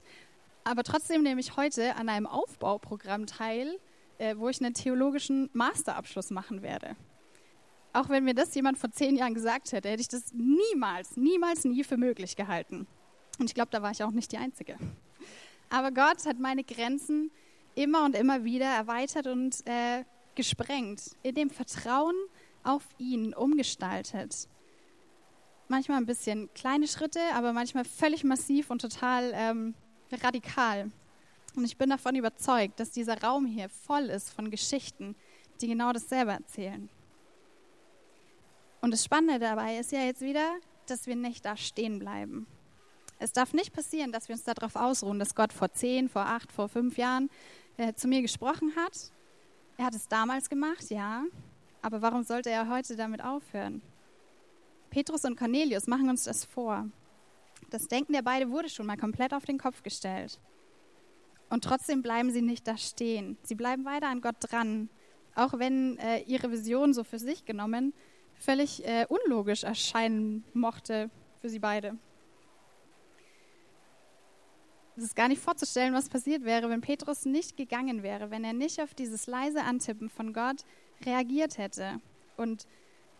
Aber 0.64 0.84
trotzdem 0.84 1.22
nehme 1.22 1.38
ich 1.38 1.54
heute 1.58 1.96
an 1.96 2.08
einem 2.08 2.26
Aufbauprogramm 2.26 3.26
teil, 3.26 3.78
äh, 4.16 4.36
wo 4.38 4.48
ich 4.48 4.58
einen 4.64 4.72
theologischen 4.72 5.50
Masterabschluss 5.52 6.30
machen 6.30 6.62
werde. 6.62 6.96
Auch 7.92 8.08
wenn 8.08 8.24
mir 8.24 8.34
das 8.34 8.54
jemand 8.54 8.78
vor 8.78 8.90
zehn 8.90 9.16
Jahren 9.16 9.34
gesagt 9.34 9.72
hätte, 9.72 9.90
hätte 9.90 10.00
ich 10.00 10.08
das 10.08 10.32
niemals, 10.32 11.18
niemals, 11.18 11.66
nie 11.66 11.84
für 11.84 11.98
möglich 11.98 12.36
gehalten. 12.36 12.86
Und 13.38 13.50
ich 13.50 13.54
glaube, 13.54 13.68
da 13.70 13.82
war 13.82 13.90
ich 13.90 14.02
auch 14.02 14.12
nicht 14.12 14.32
die 14.32 14.38
Einzige. 14.38 14.78
Aber 15.68 15.92
Gott 15.92 16.24
hat 16.24 16.38
meine 16.38 16.64
Grenzen 16.64 17.30
immer 17.74 18.06
und 18.06 18.16
immer 18.16 18.44
wieder 18.44 18.64
erweitert 18.64 19.26
und 19.26 19.56
äh, 19.66 20.04
gesprengt, 20.36 21.16
in 21.22 21.34
dem 21.34 21.50
Vertrauen 21.50 22.14
auf 22.62 22.84
ihn 22.98 23.34
umgestaltet. 23.34 24.48
Manchmal 25.68 25.98
ein 25.98 26.06
bisschen 26.06 26.52
kleine 26.54 26.86
Schritte, 26.86 27.20
aber 27.34 27.52
manchmal 27.52 27.84
völlig 27.84 28.22
massiv 28.22 28.70
und 28.70 28.80
total 28.80 29.32
ähm, 29.34 29.74
radikal. 30.12 30.90
Und 31.56 31.64
ich 31.64 31.76
bin 31.76 31.90
davon 31.90 32.14
überzeugt, 32.14 32.78
dass 32.78 32.90
dieser 32.90 33.20
Raum 33.22 33.46
hier 33.46 33.68
voll 33.68 34.04
ist 34.04 34.30
von 34.30 34.50
Geschichten, 34.50 35.16
die 35.60 35.68
genau 35.68 35.92
dasselbe 35.92 36.32
erzählen. 36.32 36.88
Und 38.80 38.92
das 38.92 39.04
Spannende 39.04 39.40
dabei 39.40 39.78
ist 39.78 39.90
ja 39.90 40.04
jetzt 40.04 40.20
wieder, 40.20 40.56
dass 40.86 41.06
wir 41.06 41.16
nicht 41.16 41.44
da 41.44 41.56
stehen 41.56 41.98
bleiben. 41.98 42.46
Es 43.18 43.32
darf 43.32 43.54
nicht 43.54 43.72
passieren, 43.72 44.12
dass 44.12 44.28
wir 44.28 44.34
uns 44.34 44.44
darauf 44.44 44.76
ausruhen, 44.76 45.18
dass 45.18 45.34
Gott 45.34 45.52
vor 45.52 45.72
zehn, 45.72 46.08
vor 46.08 46.26
acht, 46.26 46.52
vor 46.52 46.68
fünf 46.68 46.98
Jahren 46.98 47.30
äh, 47.78 47.94
zu 47.94 48.06
mir 48.08 48.20
gesprochen 48.20 48.74
hat. 48.76 49.10
Er 49.76 49.86
hat 49.86 49.94
es 49.94 50.08
damals 50.08 50.48
gemacht, 50.48 50.90
ja. 50.90 51.24
Aber 51.82 52.02
warum 52.02 52.22
sollte 52.22 52.50
er 52.50 52.68
heute 52.68 52.96
damit 52.96 53.22
aufhören? 53.22 53.82
Petrus 54.90 55.24
und 55.24 55.36
Cornelius 55.36 55.86
machen 55.86 56.08
uns 56.08 56.24
das 56.24 56.44
vor. 56.44 56.88
Das 57.70 57.88
Denken 57.88 58.12
der 58.12 58.22
beiden 58.22 58.50
wurde 58.50 58.68
schon 58.68 58.86
mal 58.86 58.96
komplett 58.96 59.34
auf 59.34 59.44
den 59.44 59.58
Kopf 59.58 59.82
gestellt. 59.82 60.40
Und 61.50 61.64
trotzdem 61.64 62.02
bleiben 62.02 62.30
sie 62.30 62.42
nicht 62.42 62.66
da 62.66 62.76
stehen. 62.76 63.36
Sie 63.42 63.54
bleiben 63.54 63.84
weiter 63.84 64.08
an 64.08 64.20
Gott 64.20 64.36
dran, 64.40 64.88
auch 65.34 65.58
wenn 65.58 65.98
äh, 65.98 66.20
ihre 66.22 66.50
Vision 66.50 66.94
so 66.94 67.04
für 67.04 67.18
sich 67.18 67.44
genommen 67.44 67.92
völlig 68.38 68.86
äh, 68.86 69.06
unlogisch 69.08 69.64
erscheinen 69.64 70.44
mochte 70.52 71.10
für 71.40 71.48
sie 71.48 71.58
beide. 71.58 71.96
Es 74.96 75.04
ist 75.04 75.16
gar 75.16 75.28
nicht 75.28 75.42
vorzustellen, 75.42 75.92
was 75.92 76.08
passiert 76.08 76.44
wäre, 76.44 76.70
wenn 76.70 76.80
Petrus 76.80 77.26
nicht 77.26 77.56
gegangen 77.56 78.02
wäre, 78.02 78.30
wenn 78.30 78.44
er 78.44 78.54
nicht 78.54 78.80
auf 78.80 78.94
dieses 78.94 79.26
leise 79.26 79.62
Antippen 79.62 80.08
von 80.08 80.32
Gott 80.32 80.64
reagiert 81.04 81.58
hätte 81.58 82.00
und 82.38 82.66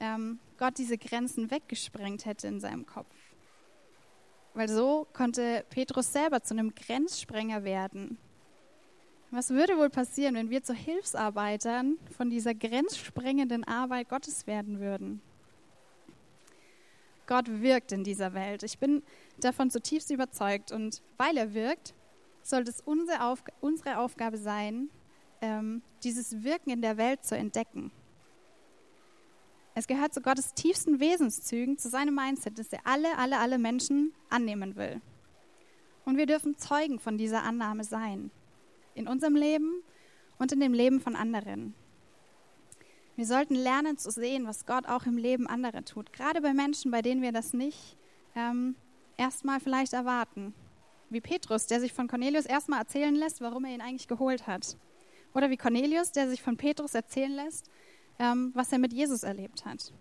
ähm, 0.00 0.38
Gott 0.58 0.78
diese 0.78 0.96
Grenzen 0.96 1.50
weggesprengt 1.50 2.24
hätte 2.24 2.48
in 2.48 2.60
seinem 2.60 2.86
Kopf. 2.86 3.14
Weil 4.54 4.70
so 4.70 5.06
konnte 5.12 5.66
Petrus 5.68 6.14
selber 6.14 6.42
zu 6.42 6.54
einem 6.54 6.74
Grenzsprenger 6.74 7.62
werden. 7.64 8.16
Was 9.30 9.50
würde 9.50 9.76
wohl 9.76 9.90
passieren, 9.90 10.34
wenn 10.34 10.48
wir 10.48 10.62
zu 10.62 10.72
Hilfsarbeitern 10.72 11.98
von 12.16 12.30
dieser 12.30 12.54
grenzsprengenden 12.54 13.64
Arbeit 13.64 14.08
Gottes 14.08 14.46
werden 14.46 14.80
würden? 14.80 15.20
Gott 17.26 17.60
wirkt 17.60 17.92
in 17.92 18.04
dieser 18.04 18.32
Welt. 18.32 18.62
Ich 18.62 18.78
bin 18.78 19.02
davon 19.40 19.70
zutiefst 19.70 20.10
überzeugt. 20.10 20.72
Und 20.72 21.02
weil 21.16 21.36
er 21.36 21.54
wirkt, 21.54 21.94
sollte 22.42 22.70
es 22.70 22.80
unsere, 22.80 23.22
Auf 23.22 23.42
unsere 23.60 23.98
Aufgabe 23.98 24.38
sein, 24.38 24.88
ähm, 25.40 25.82
dieses 26.02 26.44
Wirken 26.44 26.70
in 26.70 26.82
der 26.82 26.96
Welt 26.96 27.24
zu 27.24 27.36
entdecken. 27.36 27.90
Es 29.74 29.86
gehört 29.86 30.14
zu 30.14 30.22
Gottes 30.22 30.54
tiefsten 30.54 31.00
Wesenszügen, 31.00 31.76
zu 31.76 31.90
seinem 31.90 32.14
Mindset, 32.14 32.58
dass 32.58 32.72
er 32.72 32.80
alle, 32.84 33.18
alle, 33.18 33.38
alle 33.38 33.58
Menschen 33.58 34.14
annehmen 34.30 34.74
will. 34.76 35.02
Und 36.06 36.16
wir 36.16 36.24
dürfen 36.24 36.56
Zeugen 36.56 36.98
von 36.98 37.18
dieser 37.18 37.42
Annahme 37.42 37.84
sein. 37.84 38.30
In 38.94 39.06
unserem 39.06 39.34
Leben 39.34 39.82
und 40.38 40.52
in 40.52 40.60
dem 40.60 40.72
Leben 40.72 41.00
von 41.00 41.14
anderen. 41.14 41.74
Wir 43.16 43.26
sollten 43.26 43.54
lernen 43.54 43.98
zu 43.98 44.10
sehen, 44.10 44.46
was 44.46 44.66
Gott 44.66 44.86
auch 44.86 45.04
im 45.04 45.18
Leben 45.18 45.46
anderer 45.46 45.84
tut. 45.84 46.12
Gerade 46.12 46.40
bei 46.40 46.54
Menschen, 46.54 46.90
bei 46.90 47.02
denen 47.02 47.22
wir 47.22 47.32
das 47.32 47.52
nicht 47.52 47.96
ähm, 48.34 48.76
erstmal 49.16 49.60
vielleicht 49.60 49.92
erwarten. 49.92 50.54
Wie 51.08 51.20
Petrus, 51.20 51.66
der 51.66 51.80
sich 51.80 51.92
von 51.92 52.08
Cornelius 52.08 52.46
erstmal 52.46 52.80
erzählen 52.80 53.14
lässt, 53.14 53.40
warum 53.40 53.64
er 53.64 53.74
ihn 53.74 53.80
eigentlich 53.80 54.08
geholt 54.08 54.46
hat. 54.46 54.76
Oder 55.34 55.50
wie 55.50 55.56
Cornelius, 55.56 56.12
der 56.12 56.28
sich 56.28 56.42
von 56.42 56.56
Petrus 56.56 56.94
erzählen 56.94 57.32
lässt, 57.32 57.70
ähm, 58.18 58.50
was 58.54 58.72
er 58.72 58.78
mit 58.78 58.92
Jesus 58.92 59.22
erlebt 59.22 59.64
hat. 59.64 59.92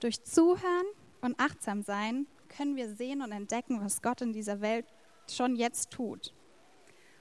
Durch 0.00 0.22
Zuhören 0.22 0.86
und 1.20 1.38
achtsam 1.38 1.82
sein 1.82 2.26
können 2.48 2.76
wir 2.76 2.94
sehen 2.94 3.22
und 3.22 3.32
entdecken, 3.32 3.80
was 3.80 4.02
Gott 4.02 4.20
in 4.20 4.32
dieser 4.32 4.60
Welt 4.60 4.86
schon 5.28 5.56
jetzt 5.56 5.90
tut. 5.90 6.32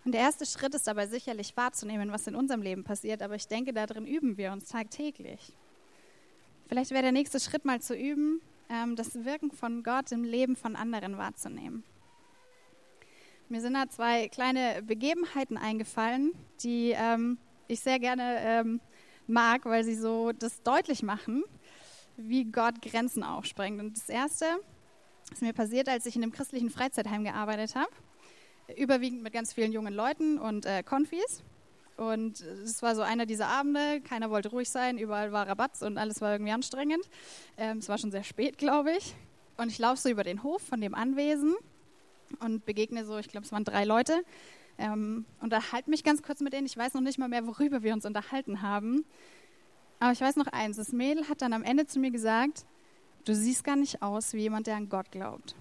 Und 0.05 0.13
der 0.13 0.21
erste 0.21 0.45
Schritt 0.45 0.75
ist 0.75 0.87
dabei 0.87 1.07
sicherlich 1.07 1.55
wahrzunehmen, 1.55 2.11
was 2.11 2.27
in 2.27 2.35
unserem 2.35 2.61
Leben 2.61 2.83
passiert, 2.83 3.21
aber 3.21 3.35
ich 3.35 3.47
denke, 3.47 3.73
darin 3.73 4.05
üben 4.05 4.37
wir 4.37 4.51
uns 4.51 4.67
tagtäglich. 4.67 5.57
Vielleicht 6.67 6.91
wäre 6.91 7.03
der 7.03 7.11
nächste 7.13 7.39
Schritt 7.39 7.65
mal 7.65 7.81
zu 7.81 7.95
üben, 7.95 8.41
das 8.95 9.23
Wirken 9.23 9.51
von 9.51 9.83
Gott 9.83 10.11
im 10.11 10.23
Leben 10.23 10.55
von 10.55 10.75
anderen 10.75 11.17
wahrzunehmen. 11.17 11.83
Mir 13.49 13.61
sind 13.61 13.73
da 13.73 13.87
zwei 13.89 14.29
kleine 14.29 14.81
Begebenheiten 14.81 15.57
eingefallen, 15.57 16.33
die 16.63 16.93
ähm, 16.95 17.37
ich 17.67 17.81
sehr 17.81 17.99
gerne 17.99 18.37
ähm, 18.39 18.81
mag, 19.27 19.65
weil 19.65 19.83
sie 19.83 19.95
so 19.95 20.31
das 20.31 20.63
deutlich 20.63 21.03
machen, 21.03 21.43
wie 22.17 22.45
Gott 22.45 22.81
Grenzen 22.81 23.23
aufsprengt. 23.23 23.79
Und 23.79 23.97
das 23.97 24.09
erste 24.09 24.45
ist 25.31 25.41
mir 25.41 25.53
passiert, 25.53 25.87
als 25.87 26.05
ich 26.05 26.15
in 26.15 26.23
einem 26.23 26.31
christlichen 26.31 26.69
Freizeitheim 26.69 27.23
gearbeitet 27.23 27.75
habe 27.75 27.91
überwiegend 28.77 29.23
mit 29.23 29.33
ganz 29.33 29.53
vielen 29.53 29.71
jungen 29.71 29.93
Leuten 29.93 30.39
und 30.39 30.65
äh, 30.65 30.83
Konfis. 30.83 31.43
Und 31.95 32.41
es 32.41 32.81
war 32.81 32.95
so 32.95 33.01
einer 33.01 33.25
dieser 33.25 33.47
Abende, 33.47 34.01
keiner 34.01 34.29
wollte 34.29 34.49
ruhig 34.49 34.69
sein, 34.69 34.97
überall 34.97 35.31
war 35.31 35.47
Rabatz 35.47 35.81
und 35.81 35.97
alles 35.97 36.21
war 36.21 36.31
irgendwie 36.31 36.51
anstrengend. 36.51 37.07
Ähm, 37.57 37.77
es 37.77 37.89
war 37.89 37.97
schon 37.97 38.11
sehr 38.11 38.23
spät, 38.23 38.57
glaube 38.57 38.91
ich. 38.97 39.15
Und 39.57 39.69
ich 39.69 39.77
laufe 39.77 40.01
so 40.01 40.09
über 40.09 40.23
den 40.23 40.41
Hof 40.41 40.61
von 40.61 40.81
dem 40.81 40.95
Anwesen 40.95 41.53
und 42.39 42.65
begegne 42.65 43.05
so, 43.05 43.17
ich 43.17 43.27
glaube, 43.27 43.45
es 43.45 43.51
waren 43.51 43.63
drei 43.63 43.85
Leute. 43.85 44.23
Ähm, 44.79 45.25
unterhalte 45.39 45.89
mich 45.89 46.03
ganz 46.03 46.23
kurz 46.23 46.39
mit 46.39 46.53
denen. 46.53 46.65
Ich 46.65 46.75
weiß 46.75 46.95
noch 46.95 47.01
nicht 47.01 47.19
mal 47.19 47.29
mehr, 47.29 47.45
worüber 47.45 47.83
wir 47.83 47.93
uns 47.93 48.05
unterhalten 48.05 48.63
haben. 48.63 49.05
Aber 49.99 50.11
ich 50.11 50.21
weiß 50.21 50.35
noch 50.37 50.47
eins: 50.47 50.77
Das 50.77 50.91
Mädel 50.91 51.29
hat 51.29 51.41
dann 51.43 51.53
am 51.53 51.63
Ende 51.63 51.85
zu 51.85 51.99
mir 51.99 52.09
gesagt: 52.09 52.65
Du 53.23 53.35
siehst 53.35 53.63
gar 53.63 53.75
nicht 53.75 54.01
aus 54.01 54.33
wie 54.33 54.39
jemand, 54.39 54.65
der 54.65 54.75
an 54.75 54.89
Gott 54.89 55.11
glaubt. 55.11 55.55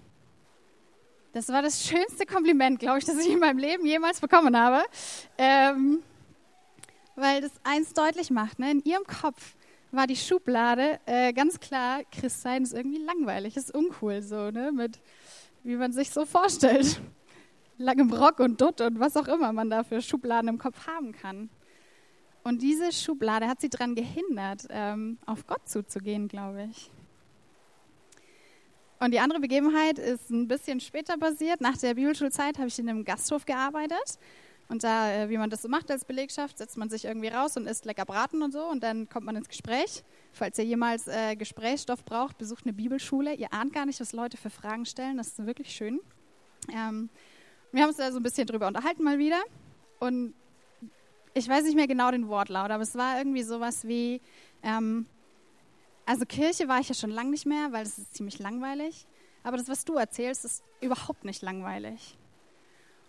Das 1.32 1.48
war 1.48 1.62
das 1.62 1.86
schönste 1.86 2.26
Kompliment, 2.26 2.78
glaube 2.78 2.98
ich, 2.98 3.04
das 3.04 3.18
ich 3.18 3.30
in 3.30 3.38
meinem 3.38 3.58
Leben 3.58 3.86
jemals 3.86 4.20
bekommen 4.20 4.56
habe. 4.56 4.82
Ähm, 5.38 6.02
weil 7.16 7.40
das 7.40 7.52
eins 7.64 7.92
deutlich 7.92 8.30
macht. 8.30 8.58
Ne? 8.58 8.70
In 8.70 8.84
ihrem 8.84 9.04
Kopf 9.04 9.54
war 9.90 10.06
die 10.06 10.16
Schublade 10.16 10.98
äh, 11.06 11.32
ganz 11.32 11.60
klar, 11.60 12.00
Christsein 12.10 12.62
ist 12.62 12.72
irgendwie 12.72 13.02
langweilig, 13.04 13.56
ist 13.56 13.74
uncool 13.74 14.22
so, 14.22 14.50
ne? 14.50 14.72
mit 14.72 15.00
wie 15.64 15.76
man 15.76 15.92
sich 15.92 16.10
so 16.10 16.24
vorstellt. 16.24 17.00
Langem 17.78 18.12
Rock 18.12 18.40
und 18.40 18.60
Dutt 18.60 18.80
und 18.80 19.00
was 19.00 19.16
auch 19.16 19.28
immer 19.28 19.52
man 19.52 19.70
da 19.70 19.82
für 19.82 20.00
Schubladen 20.00 20.48
im 20.48 20.58
Kopf 20.58 20.86
haben 20.86 21.12
kann. 21.12 21.50
Und 22.44 22.62
diese 22.62 22.92
Schublade 22.92 23.46
hat 23.46 23.60
sie 23.60 23.68
daran 23.68 23.94
gehindert, 23.94 24.66
ähm, 24.70 25.18
auf 25.26 25.46
Gott 25.46 25.68
zuzugehen, 25.68 26.28
glaube 26.28 26.68
ich. 26.70 26.90
Und 28.98 29.12
die 29.12 29.20
andere 29.20 29.40
Begebenheit 29.40 29.98
ist 29.98 30.30
ein 30.30 30.46
bisschen 30.46 30.80
später 30.80 31.16
basiert. 31.16 31.60
Nach 31.60 31.76
der 31.76 31.94
Bibelschulzeit 31.94 32.58
habe 32.58 32.68
ich 32.68 32.78
in 32.78 32.88
einem 32.88 33.04
Gasthof 33.04 33.44
gearbeitet. 33.44 34.18
Und 34.68 34.84
da, 34.84 35.12
äh, 35.12 35.28
wie 35.28 35.36
man 35.36 35.50
das 35.50 35.62
so 35.62 35.68
macht 35.68 35.90
als 35.90 36.04
Belegschaft, 36.04 36.58
setzt 36.58 36.78
man 36.78 36.88
sich 36.88 37.04
irgendwie 37.04 37.28
raus 37.28 37.56
und 37.56 37.66
isst 37.66 37.84
lecker 37.84 38.04
Braten 38.04 38.42
und 38.42 38.52
so. 38.52 38.64
Und 38.64 38.82
dann 38.82 39.08
kommt 39.08 39.26
man 39.26 39.36
ins 39.36 39.48
Gespräch. 39.48 40.02
Falls 40.32 40.58
ihr 40.58 40.64
jemals 40.64 41.08
äh, 41.08 41.36
Gesprächsstoff 41.36 42.04
braucht, 42.04 42.38
besucht 42.38 42.64
eine 42.64 42.72
Bibelschule. 42.72 43.34
Ihr 43.34 43.52
ahnt 43.52 43.72
gar 43.72 43.86
nicht, 43.86 44.00
was 44.00 44.12
Leute 44.12 44.36
für 44.36 44.50
Fragen 44.50 44.86
stellen. 44.86 45.18
Das 45.18 45.28
ist 45.28 45.46
wirklich 45.46 45.72
schön. 45.72 46.00
Ähm, 46.72 47.10
wir 47.72 47.82
haben 47.82 47.88
uns 47.88 47.98
da 47.98 48.10
so 48.12 48.18
ein 48.18 48.22
bisschen 48.22 48.46
drüber 48.46 48.66
unterhalten 48.66 49.02
mal 49.02 49.18
wieder. 49.18 49.42
Und 50.00 50.34
ich 51.34 51.48
weiß 51.48 51.64
nicht 51.64 51.76
mehr 51.76 51.86
genau 51.86 52.10
den 52.10 52.28
Wortlaut, 52.28 52.70
aber 52.70 52.82
es 52.82 52.94
war 52.94 53.18
irgendwie 53.18 53.42
sowas 53.42 53.86
wie, 53.86 54.20
ähm, 54.62 55.06
also 56.04 56.26
Kirche 56.26 56.68
war 56.68 56.80
ich 56.80 56.88
ja 56.88 56.94
schon 56.94 57.10
lange 57.10 57.30
nicht 57.30 57.46
mehr, 57.46 57.72
weil 57.72 57.84
es 57.84 57.98
ist 57.98 58.14
ziemlich 58.14 58.38
langweilig. 58.38 59.06
Aber 59.42 59.56
das, 59.56 59.68
was 59.68 59.84
du 59.84 59.94
erzählst, 59.94 60.44
ist 60.44 60.62
überhaupt 60.80 61.24
nicht 61.24 61.42
langweilig. 61.42 62.16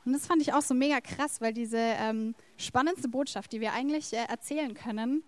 Und 0.05 0.13
das 0.13 0.27
fand 0.27 0.41
ich 0.41 0.53
auch 0.53 0.61
so 0.61 0.73
mega 0.73 0.99
krass, 0.99 1.39
weil 1.39 1.53
diese 1.53 1.77
ähm, 1.77 2.35
spannendste 2.57 3.07
Botschaft, 3.07 3.51
die 3.53 3.61
wir 3.61 3.73
eigentlich 3.73 4.13
äh, 4.13 4.25
erzählen 4.27 4.73
können, 4.73 5.23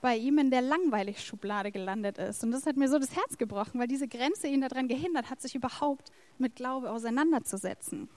bei 0.00 0.16
ihm 0.16 0.38
in 0.38 0.50
der 0.50 0.62
langweilig 0.62 1.24
Schublade 1.24 1.70
gelandet 1.70 2.18
ist. 2.18 2.42
Und 2.44 2.50
das 2.50 2.66
hat 2.66 2.76
mir 2.76 2.88
so 2.88 2.98
das 2.98 3.16
Herz 3.16 3.38
gebrochen, 3.38 3.80
weil 3.80 3.86
diese 3.86 4.08
Grenze 4.08 4.48
ihn 4.48 4.60
daran 4.60 4.88
gehindert 4.88 5.30
hat, 5.30 5.40
sich 5.40 5.54
überhaupt 5.54 6.10
mit 6.38 6.56
Glaube 6.56 6.90
auseinanderzusetzen. 6.90 8.08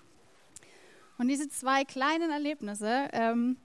Und 1.18 1.28
diese 1.28 1.48
zwei 1.48 1.84
kleinen 1.86 2.32
Erlebnisse 2.32 3.08
ähm, 3.14 3.58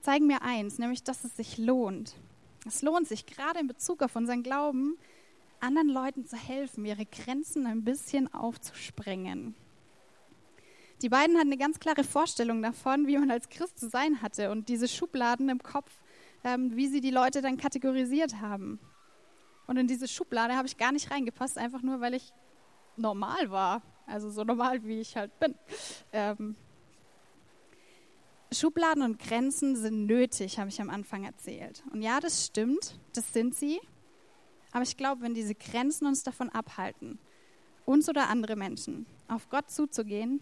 zeigen 0.00 0.26
mir 0.26 0.42
eins, 0.42 0.78
nämlich, 0.78 1.04
dass 1.04 1.24
es 1.24 1.36
sich 1.36 1.58
lohnt, 1.58 2.14
es 2.66 2.80
lohnt 2.80 3.06
sich 3.06 3.26
gerade 3.26 3.60
in 3.60 3.66
Bezug 3.66 4.02
auf 4.02 4.16
unseren 4.16 4.42
Glauben, 4.42 4.96
anderen 5.60 5.88
Leuten 5.88 6.24
zu 6.24 6.36
helfen, 6.36 6.84
ihre 6.84 7.04
Grenzen 7.04 7.66
ein 7.66 7.84
bisschen 7.84 8.32
aufzusprengen. 8.32 9.54
Die 11.04 11.10
beiden 11.10 11.36
hatten 11.36 11.48
eine 11.48 11.58
ganz 11.58 11.80
klare 11.80 12.02
Vorstellung 12.02 12.62
davon, 12.62 13.06
wie 13.06 13.18
man 13.18 13.30
als 13.30 13.50
Christ 13.50 13.78
zu 13.78 13.90
sein 13.90 14.22
hatte 14.22 14.50
und 14.50 14.70
diese 14.70 14.88
Schubladen 14.88 15.50
im 15.50 15.62
Kopf, 15.62 15.92
ähm, 16.44 16.74
wie 16.76 16.88
sie 16.88 17.02
die 17.02 17.10
Leute 17.10 17.42
dann 17.42 17.58
kategorisiert 17.58 18.40
haben. 18.40 18.80
Und 19.66 19.76
in 19.76 19.86
diese 19.86 20.08
Schublade 20.08 20.56
habe 20.56 20.66
ich 20.66 20.78
gar 20.78 20.92
nicht 20.92 21.10
reingepasst, 21.10 21.58
einfach 21.58 21.82
nur, 21.82 22.00
weil 22.00 22.14
ich 22.14 22.32
normal 22.96 23.50
war. 23.50 23.82
Also 24.06 24.30
so 24.30 24.44
normal, 24.44 24.82
wie 24.84 24.98
ich 24.98 25.14
halt 25.14 25.38
bin. 25.38 25.54
Ähm, 26.10 26.56
Schubladen 28.50 29.02
und 29.02 29.18
Grenzen 29.18 29.76
sind 29.76 30.06
nötig, 30.06 30.58
habe 30.58 30.70
ich 30.70 30.80
am 30.80 30.88
Anfang 30.88 31.24
erzählt. 31.24 31.84
Und 31.92 32.00
ja, 32.00 32.18
das 32.18 32.46
stimmt, 32.46 32.98
das 33.12 33.30
sind 33.34 33.54
sie. 33.54 33.78
Aber 34.72 34.84
ich 34.84 34.96
glaube, 34.96 35.20
wenn 35.20 35.34
diese 35.34 35.54
Grenzen 35.54 36.06
uns 36.06 36.22
davon 36.22 36.48
abhalten, 36.48 37.18
uns 37.84 38.08
oder 38.08 38.30
andere 38.30 38.56
Menschen 38.56 39.04
auf 39.28 39.50
Gott 39.50 39.70
zuzugehen 39.70 40.40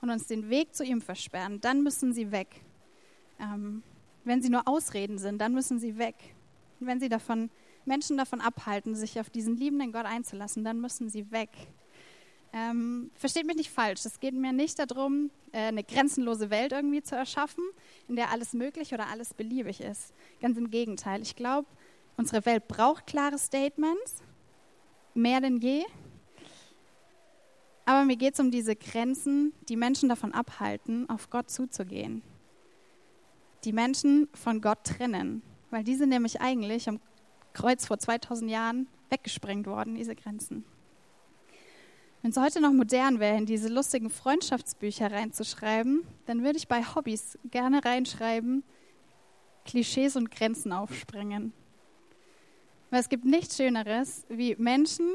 und 0.00 0.10
uns 0.10 0.26
den 0.26 0.48
Weg 0.48 0.74
zu 0.74 0.84
ihm 0.84 1.00
versperren, 1.00 1.60
dann 1.60 1.82
müssen 1.82 2.12
sie 2.12 2.30
weg. 2.30 2.60
Ähm, 3.40 3.82
wenn 4.24 4.42
sie 4.42 4.50
nur 4.50 4.66
Ausreden 4.66 5.18
sind, 5.18 5.38
dann 5.38 5.54
müssen 5.54 5.78
sie 5.78 5.98
weg. 5.98 6.14
Und 6.80 6.86
wenn 6.86 7.00
sie 7.00 7.08
davon, 7.08 7.50
Menschen 7.84 8.16
davon 8.16 8.40
abhalten, 8.40 8.94
sich 8.94 9.18
auf 9.18 9.30
diesen 9.30 9.56
liebenden 9.56 9.92
Gott 9.92 10.06
einzulassen, 10.06 10.64
dann 10.64 10.80
müssen 10.80 11.08
sie 11.08 11.30
weg. 11.30 11.50
Ähm, 12.52 13.10
versteht 13.14 13.46
mich 13.46 13.56
nicht 13.56 13.70
falsch, 13.70 14.06
es 14.06 14.20
geht 14.20 14.34
mir 14.34 14.52
nicht 14.52 14.78
darum, 14.78 15.30
äh, 15.52 15.66
eine 15.66 15.84
grenzenlose 15.84 16.48
Welt 16.48 16.72
irgendwie 16.72 17.02
zu 17.02 17.14
erschaffen, 17.14 17.62
in 18.08 18.16
der 18.16 18.30
alles 18.30 18.54
möglich 18.54 18.94
oder 18.94 19.08
alles 19.08 19.34
beliebig 19.34 19.80
ist. 19.80 20.14
Ganz 20.40 20.56
im 20.56 20.70
Gegenteil. 20.70 21.20
Ich 21.20 21.36
glaube, 21.36 21.68
unsere 22.16 22.46
Welt 22.46 22.66
braucht 22.66 23.06
klare 23.06 23.38
Statements, 23.38 24.22
mehr 25.14 25.40
denn 25.40 25.58
je. 25.58 25.84
Aber 27.88 28.04
mir 28.04 28.16
geht 28.16 28.34
es 28.34 28.40
um 28.40 28.50
diese 28.50 28.76
Grenzen, 28.76 29.54
die 29.70 29.76
Menschen 29.76 30.10
davon 30.10 30.34
abhalten, 30.34 31.08
auf 31.08 31.30
Gott 31.30 31.50
zuzugehen. 31.50 32.20
Die 33.64 33.72
Menschen 33.72 34.28
von 34.34 34.60
Gott 34.60 34.84
trennen, 34.84 35.40
weil 35.70 35.84
die 35.84 35.94
sind 35.94 36.10
nämlich 36.10 36.38
eigentlich 36.42 36.86
am 36.86 37.00
Kreuz 37.54 37.86
vor 37.86 37.98
2000 37.98 38.50
Jahren 38.50 38.88
weggesprengt 39.08 39.66
worden, 39.66 39.94
diese 39.94 40.14
Grenzen. 40.14 40.66
Wenn 42.20 42.30
es 42.30 42.36
heute 42.36 42.60
noch 42.60 42.74
modern 42.74 43.20
wäre, 43.20 43.38
in 43.38 43.46
diese 43.46 43.70
lustigen 43.70 44.10
Freundschaftsbücher 44.10 45.10
reinzuschreiben, 45.10 46.06
dann 46.26 46.44
würde 46.44 46.58
ich 46.58 46.68
bei 46.68 46.82
Hobbys 46.82 47.38
gerne 47.50 47.82
reinschreiben, 47.82 48.64
Klischees 49.64 50.14
und 50.14 50.30
Grenzen 50.30 50.74
aufspringen. 50.74 51.54
Weil 52.90 53.00
es 53.00 53.08
gibt 53.08 53.24
nichts 53.24 53.56
Schöneres, 53.56 54.26
wie 54.28 54.56
Menschen 54.56 55.10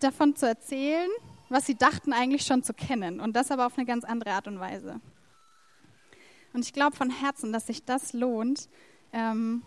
davon 0.00 0.36
zu 0.36 0.46
erzählen, 0.46 1.08
was 1.48 1.66
sie 1.66 1.74
dachten 1.74 2.12
eigentlich 2.12 2.44
schon 2.44 2.62
zu 2.62 2.74
kennen. 2.74 3.20
Und 3.20 3.34
das 3.36 3.50
aber 3.50 3.66
auf 3.66 3.76
eine 3.76 3.86
ganz 3.86 4.04
andere 4.04 4.32
Art 4.32 4.48
und 4.48 4.60
Weise. 4.60 5.00
Und 6.52 6.64
ich 6.64 6.72
glaube 6.72 6.96
von 6.96 7.10
Herzen, 7.10 7.52
dass 7.52 7.66
sich 7.66 7.84
das 7.84 8.12
lohnt, 8.12 8.68
ähm, 9.12 9.62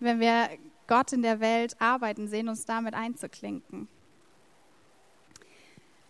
wenn 0.00 0.20
wir 0.20 0.48
Gott 0.86 1.12
in 1.12 1.22
der 1.22 1.40
Welt 1.40 1.80
arbeiten 1.80 2.28
sehen, 2.28 2.48
uns 2.48 2.64
damit 2.64 2.94
einzuklinken. 2.94 3.88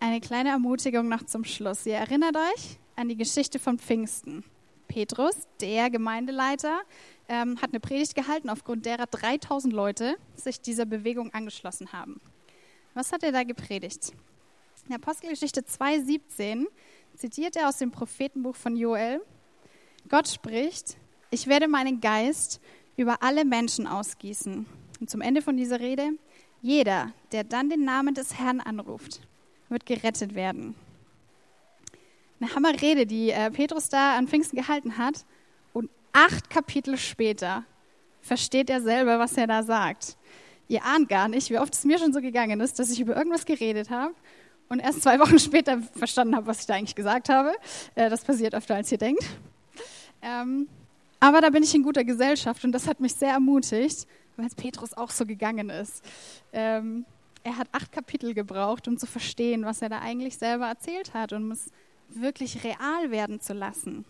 Eine 0.00 0.20
kleine 0.20 0.50
Ermutigung 0.50 1.08
noch 1.08 1.24
zum 1.24 1.44
Schluss. 1.44 1.84
Ihr 1.86 1.96
erinnert 1.96 2.36
euch 2.36 2.78
an 2.94 3.08
die 3.08 3.16
Geschichte 3.16 3.58
von 3.58 3.78
Pfingsten. 3.78 4.44
Petrus, 4.86 5.48
der 5.60 5.90
Gemeindeleiter, 5.90 6.80
ähm, 7.28 7.60
hat 7.60 7.70
eine 7.70 7.80
Predigt 7.80 8.14
gehalten, 8.14 8.48
aufgrund 8.48 8.86
derer 8.86 9.06
3000 9.06 9.72
Leute 9.72 10.16
sich 10.34 10.60
dieser 10.60 10.86
Bewegung 10.86 11.34
angeschlossen 11.34 11.92
haben. 11.92 12.20
Was 12.94 13.12
hat 13.12 13.22
er 13.22 13.32
da 13.32 13.42
gepredigt? 13.42 14.12
In 14.88 14.94
Apostelgeschichte 14.94 15.60
2,17 15.60 16.64
zitiert 17.14 17.56
er 17.56 17.68
aus 17.68 17.76
dem 17.76 17.90
Prophetenbuch 17.90 18.56
von 18.56 18.74
Joel: 18.74 19.20
Gott 20.08 20.28
spricht, 20.28 20.96
ich 21.30 21.46
werde 21.46 21.68
meinen 21.68 22.00
Geist 22.00 22.58
über 22.96 23.22
alle 23.22 23.44
Menschen 23.44 23.86
ausgießen. 23.86 24.64
Und 24.98 25.10
zum 25.10 25.20
Ende 25.20 25.42
von 25.42 25.58
dieser 25.58 25.80
Rede, 25.80 26.12
jeder, 26.62 27.12
der 27.32 27.44
dann 27.44 27.68
den 27.68 27.84
Namen 27.84 28.14
des 28.14 28.38
Herrn 28.38 28.60
anruft, 28.60 29.20
wird 29.68 29.84
gerettet 29.84 30.34
werden. 30.34 30.74
Eine 32.40 32.54
Hammerrede, 32.54 33.04
die 33.04 33.30
äh, 33.30 33.50
Petrus 33.50 33.90
da 33.90 34.16
an 34.16 34.26
Pfingsten 34.26 34.56
gehalten 34.56 34.96
hat. 34.96 35.26
Und 35.74 35.90
acht 36.14 36.48
Kapitel 36.48 36.96
später 36.96 37.64
versteht 38.22 38.70
er 38.70 38.80
selber, 38.80 39.18
was 39.18 39.36
er 39.36 39.48
da 39.48 39.62
sagt. 39.62 40.16
Ihr 40.66 40.82
ahnt 40.82 41.10
gar 41.10 41.28
nicht, 41.28 41.50
wie 41.50 41.58
oft 41.58 41.74
es 41.74 41.84
mir 41.84 41.98
schon 41.98 42.14
so 42.14 42.22
gegangen 42.22 42.60
ist, 42.60 42.78
dass 42.78 42.90
ich 42.90 43.00
über 43.00 43.16
irgendwas 43.16 43.44
geredet 43.44 43.90
habe 43.90 44.14
und 44.68 44.80
erst 44.80 45.02
zwei 45.02 45.18
Wochen 45.20 45.38
später 45.38 45.80
verstanden 45.94 46.36
habe, 46.36 46.46
was 46.46 46.60
ich 46.60 46.66
da 46.66 46.74
eigentlich 46.74 46.94
gesagt 46.94 47.28
habe. 47.28 47.52
Äh, 47.94 48.10
das 48.10 48.24
passiert 48.24 48.54
öfter, 48.54 48.74
als 48.74 48.90
ihr 48.92 48.98
denkt. 48.98 49.24
Ähm, 50.22 50.68
aber 51.20 51.40
da 51.40 51.50
bin 51.50 51.62
ich 51.62 51.74
in 51.74 51.82
guter 51.82 52.04
Gesellschaft 52.04 52.64
und 52.64 52.72
das 52.72 52.86
hat 52.86 53.00
mich 53.00 53.14
sehr 53.14 53.32
ermutigt, 53.32 54.06
weil 54.36 54.46
es 54.46 54.54
Petrus 54.54 54.94
auch 54.94 55.10
so 55.10 55.26
gegangen 55.26 55.70
ist. 55.70 56.04
Ähm, 56.52 57.04
er 57.42 57.56
hat 57.56 57.68
acht 57.72 57.92
Kapitel 57.92 58.34
gebraucht, 58.34 58.88
um 58.88 58.98
zu 58.98 59.06
verstehen, 59.06 59.64
was 59.64 59.82
er 59.82 59.88
da 59.88 60.00
eigentlich 60.00 60.38
selber 60.38 60.66
erzählt 60.66 61.14
hat 61.14 61.32
und 61.32 61.44
um 61.44 61.50
es 61.50 61.70
wirklich 62.08 62.64
real 62.64 63.10
werden 63.10 63.40
zu 63.40 63.52
lassen. 63.52 64.04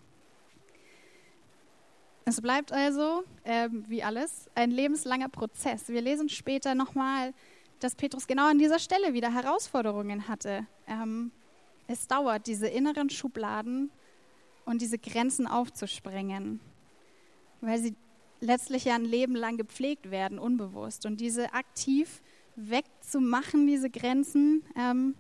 Es 2.24 2.42
bleibt 2.42 2.72
also, 2.72 3.24
äh, 3.44 3.70
wie 3.70 4.02
alles, 4.02 4.50
ein 4.54 4.70
lebenslanger 4.70 5.30
Prozess. 5.30 5.88
Wir 5.88 6.02
lesen 6.02 6.28
später 6.28 6.74
nochmal, 6.74 7.32
dass 7.80 7.94
Petrus 7.94 8.26
genau 8.26 8.48
an 8.48 8.58
dieser 8.58 8.78
Stelle 8.78 9.14
wieder 9.14 9.32
Herausforderungen 9.32 10.28
hatte. 10.28 10.66
Ähm, 10.86 11.30
es 11.86 12.06
dauert, 12.06 12.46
diese 12.46 12.68
inneren 12.68 13.10
Schubladen 13.10 13.90
und 14.64 14.82
diese 14.82 14.98
Grenzen 14.98 15.46
aufzusprengen, 15.46 16.60
weil 17.60 17.78
sie 17.78 17.94
letztlich 18.40 18.84
ja 18.84 18.94
ein 18.94 19.04
Leben 19.04 19.34
lang 19.34 19.56
gepflegt 19.56 20.10
werden, 20.10 20.38
unbewusst. 20.38 21.06
Und 21.06 21.20
diese 21.20 21.54
aktiv 21.54 22.22
wegzumachen, 22.56 23.66
diese 23.66 23.90
Grenzen, 23.90 24.64
ähm, 24.76 25.14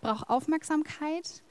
braucht 0.00 0.28
Aufmerksamkeit 0.28 1.42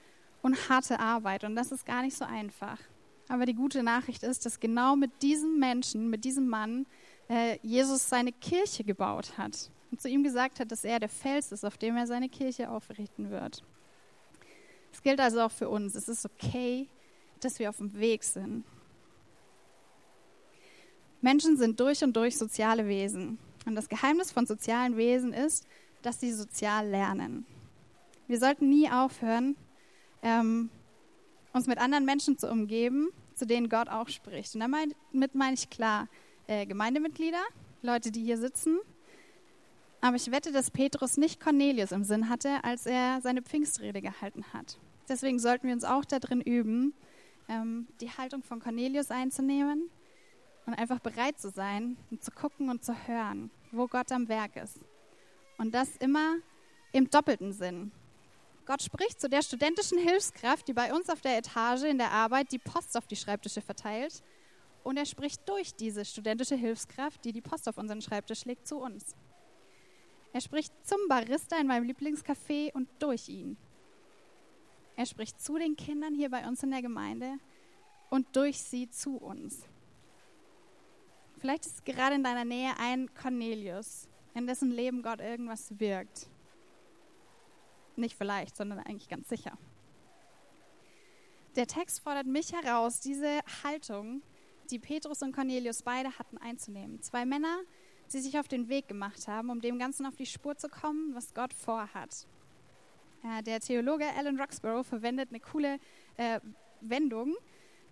und 0.41 0.69
harte 0.69 0.99
Arbeit. 0.99 1.43
Und 1.43 1.55
das 1.55 1.71
ist 1.71 1.85
gar 1.85 2.01
nicht 2.01 2.15
so 2.15 2.25
einfach. 2.25 2.79
Aber 3.27 3.45
die 3.45 3.53
gute 3.53 3.83
Nachricht 3.83 4.23
ist, 4.23 4.45
dass 4.45 4.59
genau 4.59 4.95
mit 4.95 5.21
diesem 5.21 5.59
Menschen, 5.59 6.09
mit 6.09 6.25
diesem 6.25 6.47
Mann, 6.47 6.87
äh, 7.29 7.57
Jesus 7.61 8.09
seine 8.09 8.31
Kirche 8.31 8.83
gebaut 8.83 9.37
hat 9.37 9.69
und 9.91 10.01
zu 10.01 10.07
ihm 10.07 10.23
gesagt 10.23 10.59
hat, 10.59 10.71
dass 10.71 10.83
er 10.83 10.99
der 10.99 11.09
Fels 11.09 11.51
ist, 11.51 11.65
auf 11.65 11.77
dem 11.77 11.97
er 11.97 12.07
seine 12.07 12.29
Kirche 12.29 12.69
aufrichten 12.69 13.29
wird. 13.31 13.63
Es 14.91 15.01
gilt 15.01 15.19
also 15.19 15.41
auch 15.41 15.51
für 15.51 15.69
uns. 15.69 15.95
Es 15.95 16.07
ist 16.07 16.25
okay, 16.25 16.87
dass 17.39 17.59
wir 17.59 17.69
auf 17.69 17.77
dem 17.77 17.97
Weg 17.99 18.23
sind. 18.23 18.63
Menschen 21.21 21.57
sind 21.57 21.79
durch 21.79 22.03
und 22.03 22.15
durch 22.15 22.37
soziale 22.37 22.87
Wesen. 22.87 23.39
Und 23.65 23.75
das 23.75 23.89
Geheimnis 23.89 24.31
von 24.31 24.45
sozialen 24.45 24.97
Wesen 24.97 25.33
ist, 25.33 25.67
dass 26.01 26.19
sie 26.19 26.31
sozial 26.31 26.87
lernen. 26.87 27.45
Wir 28.27 28.39
sollten 28.39 28.69
nie 28.69 28.89
aufhören, 28.89 29.55
ähm, 30.21 30.69
uns 31.51 31.67
mit 31.67 31.77
anderen 31.77 32.05
Menschen 32.05 32.37
zu 32.37 32.49
umgeben, 32.49 33.09
zu 33.35 33.45
denen 33.45 33.69
Gott 33.69 33.89
auch 33.89 34.07
spricht. 34.07 34.55
Und 34.55 34.61
damit 34.61 35.35
meine 35.35 35.53
ich 35.53 35.69
klar 35.69 36.07
äh, 36.47 36.65
Gemeindemitglieder, 36.65 37.41
Leute, 37.81 38.11
die 38.11 38.23
hier 38.23 38.37
sitzen. 38.37 38.79
Aber 40.01 40.15
ich 40.15 40.31
wette, 40.31 40.51
dass 40.51 40.71
Petrus 40.71 41.17
nicht 41.17 41.39
Cornelius 41.39 41.91
im 41.91 42.03
Sinn 42.03 42.29
hatte, 42.29 42.63
als 42.63 42.85
er 42.85 43.19
seine 43.21 43.41
Pfingstrede 43.41 44.01
gehalten 44.01 44.45
hat. 44.53 44.79
Deswegen 45.09 45.39
sollten 45.39 45.67
wir 45.67 45.73
uns 45.73 45.83
auch 45.83 46.05
darin 46.05 46.41
üben, 46.41 46.93
ähm, 47.49 47.87
die 47.99 48.09
Haltung 48.09 48.43
von 48.43 48.59
Cornelius 48.59 49.11
einzunehmen 49.11 49.89
und 50.65 50.73
einfach 50.75 50.99
bereit 50.99 51.39
zu 51.39 51.49
sein 51.49 51.97
und 52.11 52.23
zu 52.23 52.31
gucken 52.31 52.69
und 52.69 52.83
zu 52.83 52.93
hören 53.07 53.51
wo 53.71 53.87
Gott 53.87 54.11
am 54.11 54.27
Werk 54.27 54.55
ist. 54.55 54.79
Und 55.57 55.73
das 55.73 55.95
immer 55.97 56.37
im 56.91 57.09
doppelten 57.09 57.53
Sinn. 57.53 57.91
Gott 58.65 58.81
spricht 58.81 59.19
zu 59.19 59.29
der 59.29 59.41
studentischen 59.41 59.97
Hilfskraft, 59.97 60.67
die 60.67 60.73
bei 60.73 60.93
uns 60.93 61.09
auf 61.09 61.21
der 61.21 61.37
Etage 61.37 61.83
in 61.83 61.97
der 61.97 62.11
Arbeit 62.11 62.51
die 62.51 62.59
Post 62.59 62.97
auf 62.97 63.07
die 63.07 63.15
Schreibtische 63.15 63.61
verteilt. 63.61 64.23
Und 64.83 64.97
er 64.97 65.05
spricht 65.05 65.47
durch 65.49 65.73
diese 65.75 66.05
studentische 66.05 66.55
Hilfskraft, 66.55 67.23
die 67.25 67.33
die 67.33 67.41
Post 67.41 67.67
auf 67.67 67.77
unseren 67.77 68.01
Schreibtisch 68.01 68.45
legt, 68.45 68.67
zu 68.67 68.77
uns. 68.77 69.15
Er 70.31 70.41
spricht 70.41 70.73
zum 70.85 70.99
Barista 71.07 71.57
in 71.59 71.67
meinem 71.67 71.89
Lieblingscafé 71.89 72.71
und 72.73 72.87
durch 72.99 73.29
ihn. 73.29 73.57
Er 74.95 75.05
spricht 75.05 75.41
zu 75.41 75.57
den 75.57 75.75
Kindern 75.75 76.13
hier 76.13 76.29
bei 76.29 76.47
uns 76.47 76.61
in 76.61 76.71
der 76.71 76.81
Gemeinde 76.81 77.39
und 78.09 78.35
durch 78.35 78.61
sie 78.61 78.89
zu 78.89 79.17
uns. 79.17 79.63
Vielleicht 81.37 81.65
ist 81.65 81.85
gerade 81.85 82.15
in 82.15 82.23
deiner 82.23 82.45
Nähe 82.45 82.73
ein 82.77 83.13
Cornelius, 83.13 84.07
in 84.33 84.45
dessen 84.45 84.71
Leben 84.71 85.01
Gott 85.01 85.21
irgendwas 85.21 85.79
wirkt. 85.79 86.27
Nicht 87.95 88.17
vielleicht, 88.17 88.57
sondern 88.57 88.79
eigentlich 88.79 89.07
ganz 89.07 89.29
sicher. 89.29 89.57
Der 91.55 91.65
Text 91.65 92.01
fordert 92.01 92.27
mich 92.27 92.53
heraus, 92.53 92.99
diese 92.99 93.39
Haltung, 93.63 94.21
die 94.69 94.79
Petrus 94.79 95.21
und 95.21 95.33
Cornelius 95.33 95.81
beide 95.81 96.17
hatten, 96.19 96.37
einzunehmen. 96.37 97.01
Zwei 97.01 97.25
Männer, 97.25 97.61
sie 98.11 98.19
sich 98.19 98.39
auf 98.39 98.47
den 98.47 98.69
Weg 98.69 98.87
gemacht 98.87 99.27
haben, 99.27 99.49
um 99.49 99.61
dem 99.61 99.79
Ganzen 99.79 100.05
auf 100.05 100.15
die 100.15 100.25
Spur 100.25 100.55
zu 100.57 100.69
kommen, 100.69 101.13
was 101.15 101.33
Gott 101.33 101.53
vorhat. 101.53 102.27
Äh, 103.23 103.43
der 103.43 103.59
Theologe 103.59 104.05
Alan 104.17 104.39
Roxborough 104.39 104.85
verwendet 104.85 105.29
eine 105.29 105.39
coole 105.39 105.79
äh, 106.17 106.39
Wendung. 106.81 107.35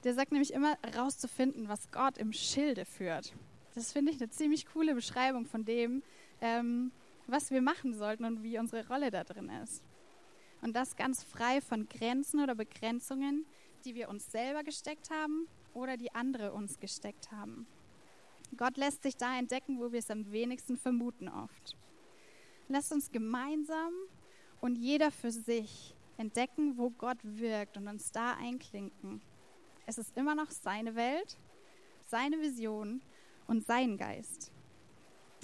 Der 0.04 0.14
sagt 0.14 0.32
nämlich 0.32 0.54
immer, 0.54 0.78
rauszufinden, 0.96 1.68
was 1.68 1.92
Gott 1.92 2.18
im 2.18 2.32
Schilde 2.32 2.86
führt. 2.86 3.34
Das 3.76 3.92
finde 3.92 4.12
ich 4.12 4.20
eine 4.20 4.30
ziemlich 4.30 4.66
coole 4.68 4.96
Beschreibung 4.96 5.46
von 5.46 5.66
dem, 5.66 6.04
ähm, 6.42 6.92
was 7.28 7.52
wir 7.52 7.62
machen 7.62 7.94
sollten 7.94 8.26
und 8.26 8.44
wie 8.44 8.58
unsere 8.58 8.88
Rolle 8.88 9.12
da 9.12 9.24
drin 9.24 9.50
ist. 9.64 9.84
Und 10.62 10.76
das 10.76 10.96
ganz 10.96 11.24
frei 11.24 11.62
von 11.62 11.88
Grenzen 11.88 12.42
oder 12.42 12.56
Begrenzungen, 12.56 13.46
die 13.86 13.96
wir 13.96 14.10
uns 14.10 14.32
selber 14.32 14.64
gesteckt 14.64 15.10
haben 15.12 15.48
oder 15.74 15.98
die 15.98 16.14
andere 16.14 16.54
uns 16.54 16.80
gesteckt 16.80 17.32
haben. 17.32 17.68
Gott 18.56 18.78
lässt 18.78 19.04
sich 19.04 19.18
da 19.18 19.38
entdecken, 19.38 19.80
wo 19.80 19.92
wir 19.92 20.00
es 20.00 20.10
am 20.10 20.32
wenigsten 20.32 20.78
vermuten 20.78 21.28
oft. 21.28 21.76
Lasst 22.70 22.92
uns 22.92 23.12
gemeinsam 23.12 23.94
und 24.62 24.76
jeder 24.76 25.12
für 25.12 25.32
sich 25.32 25.96
entdecken, 26.18 26.78
wo 26.78 26.90
Gott 26.90 27.20
wirkt 27.24 27.78
und 27.78 27.88
uns 27.88 28.12
da 28.12 28.34
einklinken. 28.34 29.22
Es 29.86 29.98
ist 29.98 30.18
immer 30.18 30.36
noch 30.36 30.52
seine 30.52 30.96
Welt, 30.96 31.38
seine 32.06 32.40
Vision 32.42 33.02
und 33.48 33.66
sein 33.66 33.98
Geist. 33.98 34.52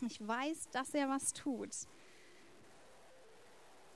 Ich 0.01 0.25
weiß, 0.25 0.69
dass 0.71 0.93
er 0.93 1.07
was 1.09 1.33
tut. 1.33 1.71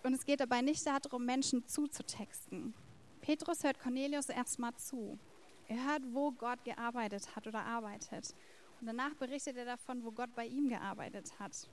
Und 0.04 0.13
es 0.13 0.26
geht 0.26 0.39
dabei 0.39 0.62
nicht 0.62 0.86
darum, 0.86 1.26
Menschen 1.26 1.67
zuzutexten. 1.67 2.74
Petrus 3.20 3.63
hört 3.63 3.80
Cornelius 3.80 4.30
erstmal 4.30 4.74
zu. 4.76 5.20
Er 5.67 5.86
hört, 5.86 6.04
wo 6.13 6.32
Gott 6.32 6.63
gearbeitet 6.63 7.36
hat 7.36 7.46
oder 7.46 7.65
arbeitet. 7.65 8.34
Und 8.79 8.87
danach 8.87 9.13
berichtet 9.15 9.57
er 9.57 9.65
davon, 9.65 10.03
wo 10.03 10.11
Gott 10.11 10.33
bei 10.35 10.45
ihm 10.45 10.69
gearbeitet 10.69 11.39
hat. 11.39 11.67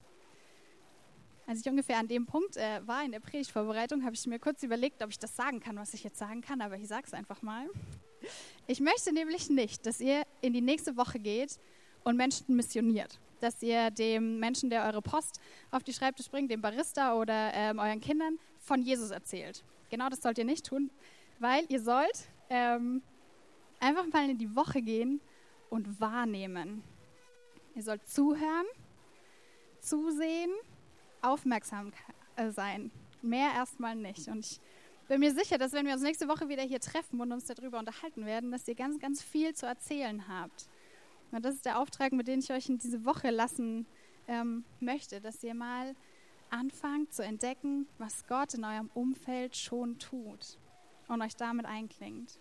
Als 1.47 1.61
ich 1.61 1.69
ungefähr 1.69 1.99
an 1.99 2.09
dem 2.09 2.25
Punkt 2.25 2.57
äh, 2.57 2.81
war 2.87 3.05
in 3.05 3.13
der 3.13 3.21
Predigtvorbereitung, 3.21 4.03
habe 4.03 4.15
ich 4.15 4.27
mir 4.27 4.39
kurz 4.39 4.63
überlegt, 4.63 5.03
ob 5.03 5.11
ich 5.11 5.19
das 5.19 5.37
sagen 5.37 5.61
kann, 5.61 5.77
was 5.77 5.93
ich 5.93 6.03
jetzt 6.03 6.19
sagen 6.19 6.41
kann, 6.41 6.63
aber 6.63 6.77
ich 6.77 6.89
sage 6.89 7.07
es 7.07 7.13
einfach 7.13 7.43
mal. 7.43 7.69
Ich 8.67 8.81
möchte 8.81 9.13
nämlich 9.13 9.51
nicht, 9.51 9.85
dass 9.85 10.01
ihr 10.01 10.23
in 10.41 10.55
die 10.55 10.63
nächste 10.63 10.97
Woche 10.97 11.19
geht 11.19 11.59
und 12.03 12.17
Menschen 12.17 12.57
missioniert. 12.57 13.21
Dass 13.41 13.63
ihr 13.63 13.91
dem 13.91 14.39
Menschen, 14.39 14.71
der 14.71 14.87
eure 14.87 15.03
Post 15.03 15.39
auf 15.71 15.83
die 15.83 15.93
Schreibtisch 15.93 16.31
bringt, 16.31 16.51
dem 16.51 16.63
Barista 16.63 17.15
oder 17.15 17.53
ähm, 17.53 17.79
euren 17.79 18.01
Kindern 18.01 18.39
von 18.59 18.81
Jesus 18.81 19.11
erzählt. 19.11 19.63
Genau 19.91 20.09
das 20.09 20.23
sollt 20.23 20.39
ihr 20.39 20.47
nicht 20.47 20.65
tun, 20.65 20.91
weil 21.39 21.67
ihr 21.69 21.81
sollt 21.81 22.29
ähm, 22.49 23.03
einfach 23.81 24.07
mal 24.11 24.31
in 24.31 24.39
die 24.39 24.57
Woche 24.57 24.81
gehen 24.81 25.21
und 25.69 26.01
wahrnehmen. 26.01 26.83
Ihr 27.75 27.83
sollt 27.83 28.07
zuhören, 28.09 28.67
zusehen 29.81 30.51
aufmerksam 31.23 31.93
äh, 32.37 32.51
sein. 32.51 32.91
Mehr 33.23 33.53
erstmal 33.55 33.97
nicht. 33.97 34.29
Und 34.29 34.45
ich 34.45 34.61
bin 35.09 35.21
mir 35.21 35.35
sicher, 35.35 35.59
dass 35.59 35.73
wenn 35.73 35.87
wir 35.87 35.95
uns 35.95 36.03
nächste 36.03 36.29
Woche 36.29 36.49
wieder 36.49 36.63
hier 36.63 36.81
treffen 36.81 37.21
und 37.21 37.33
uns 37.33 37.47
darüber 37.47 37.79
unterhalten 37.79 38.27
werden, 38.27 38.53
dass 38.53 38.69
ihr 38.69 38.75
ganz, 38.75 38.99
ganz 38.99 39.23
viel 39.23 39.55
zu 39.55 39.67
erzählen 39.67 40.29
habt. 40.29 40.69
Und 41.33 41.45
das 41.45 41.57
ist 41.57 41.65
der 41.65 41.81
Auftrag, 41.81 42.13
mit 42.13 42.29
dem 42.29 42.39
ich 42.39 42.53
euch 42.53 42.69
in 42.69 42.79
diese 42.79 43.05
Woche 43.05 43.31
lassen 43.31 43.87
ähm, 44.29 44.65
möchte, 44.81 45.21
dass 45.21 45.43
ihr 45.43 45.55
mal 45.55 45.97
anfangt 46.51 47.13
zu 47.13 47.25
entdecken, 47.25 47.89
was 47.99 48.27
Gott 48.27 48.55
in 48.55 48.65
eurem 48.65 48.91
Umfeld 48.95 49.57
schon 49.57 49.99
tut 49.99 50.59
und 51.09 51.23
euch 51.23 51.35
damit 51.35 51.67
einklingt. 51.67 52.39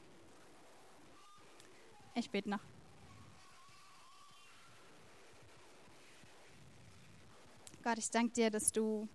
Ich 2.15 2.29
bete 2.29 2.49
noch. 2.49 2.72
Gott, 7.83 7.97
ich 7.97 8.09
danke 8.09 8.31
dir, 8.31 8.49
dass 8.49 8.71
du 8.71 9.09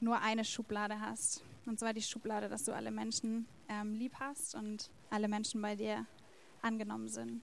nur 0.00 0.20
eine 0.20 0.44
Schublade 0.44 0.98
hast. 0.98 1.44
Und 1.66 1.78
zwar 1.78 1.92
die 1.92 2.02
Schublade, 2.02 2.48
dass 2.48 2.64
du 2.64 2.74
alle 2.74 2.90
Menschen 2.90 3.46
ähm, 3.68 3.94
lieb 3.94 4.14
hast 4.18 4.56
und 4.56 4.90
alle 5.10 5.28
Menschen 5.28 5.62
bei 5.62 5.76
dir 5.76 6.04
angenommen 6.62 7.08
sind. 7.08 7.40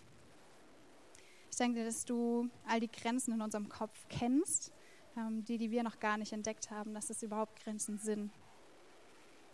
Ich 1.50 1.56
danke 1.56 1.80
dir, 1.80 1.86
dass 1.86 2.04
du 2.04 2.50
all 2.68 2.82
die 2.82 2.92
Grenzen 2.92 3.36
in 3.36 3.42
unserem 3.42 3.70
Kopf 3.70 4.06
kennst, 4.10 4.74
ähm, 5.16 5.46
die, 5.46 5.58
die 5.58 5.72
wir 5.72 5.82
noch 5.82 5.98
gar 5.98 6.18
nicht 6.18 6.34
entdeckt 6.34 6.70
haben, 6.72 6.94
dass 6.94 7.10
es 7.10 7.24
überhaupt 7.24 7.64
Grenzen 7.64 7.98
sind. 7.98 8.30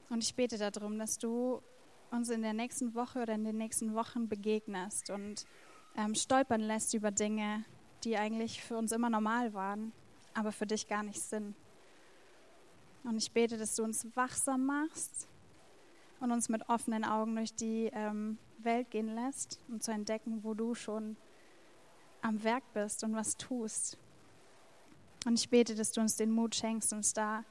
Und 0.10 0.24
ich 0.24 0.34
bete 0.34 0.58
darum, 0.58 0.98
dass 0.98 1.20
du 1.20 1.62
uns 2.10 2.30
in 2.30 2.42
der 2.42 2.54
nächsten 2.54 2.96
Woche 2.96 3.22
oder 3.22 3.36
in 3.36 3.44
den 3.44 3.58
nächsten 3.58 3.94
Wochen 3.94 4.28
begegnest 4.28 5.12
und 5.12 5.46
ähm, 5.96 6.16
stolpern 6.16 6.62
lässt 6.62 6.96
über 6.96 7.12
Dinge, 7.12 7.64
die 8.04 8.18
eigentlich 8.18 8.64
für 8.64 8.76
uns 8.76 8.92
immer 8.92 9.12
normal 9.12 9.54
waren 9.54 9.94
aber 10.36 10.52
für 10.52 10.68
dich 10.68 10.88
gar 10.88 11.04
nicht 11.04 11.22
sind. 11.22 11.56
Und 13.04 13.18
ich 13.18 13.32
bete, 13.32 13.58
dass 13.58 13.76
du 13.76 13.84
uns 13.84 14.06
wachsam 14.16 14.66
machst 14.66 15.28
und 16.20 16.32
uns 16.32 16.50
mit 16.50 16.70
offenen 16.70 17.04
Augen 17.04 17.36
durch 17.36 17.54
die 17.54 17.90
ähm, 17.94 18.38
Welt 18.60 18.90
gehen 18.92 19.14
lässt, 19.14 19.60
um 19.68 19.80
zu 19.80 19.92
entdecken, 19.92 20.44
wo 20.44 20.54
du 20.54 20.76
schon 20.76 21.18
am 22.22 22.44
Werk 22.44 22.64
bist 22.74 23.04
und 23.04 23.16
was 23.16 23.38
tust. 23.38 23.98
Und 25.26 25.40
ich 25.40 25.50
bete, 25.50 25.76
dass 25.76 25.92
du 25.92 26.02
uns 26.02 26.16
den 26.16 26.32
Mut 26.32 26.56
schenkst, 26.56 26.94
uns 26.94 27.14
da 27.14 27.44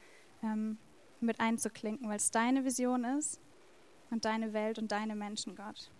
ähm, 0.42 0.78
mit 1.20 1.40
einzuklinken, 1.40 2.08
weil 2.08 2.16
es 2.16 2.30
deine 2.30 2.64
Vision 2.64 3.04
ist 3.04 3.40
und 4.10 4.24
deine 4.24 4.52
Welt 4.52 4.78
und 4.78 4.92
deine 4.92 5.14
Menschen, 5.14 5.56
Gott. 5.56 5.90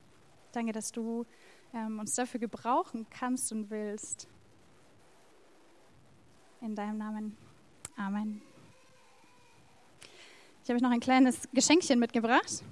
Danke, 0.52 0.72
dass 0.72 0.92
du 0.92 1.26
ähm, 1.72 1.98
uns 1.98 2.14
dafür 2.14 2.40
gebrauchen 2.40 3.06
kannst 3.10 3.52
und 3.52 3.70
willst. 3.70 4.28
In 6.64 6.74
deinem 6.74 6.96
Namen. 6.96 7.37
Amen. 7.98 8.40
Ich 10.62 10.70
habe 10.70 10.77
euch 10.77 10.83
noch 10.83 10.92
ein 10.92 10.98
kleines 10.98 11.46
Geschenkchen 11.53 11.98
mitgebracht. 11.98 12.64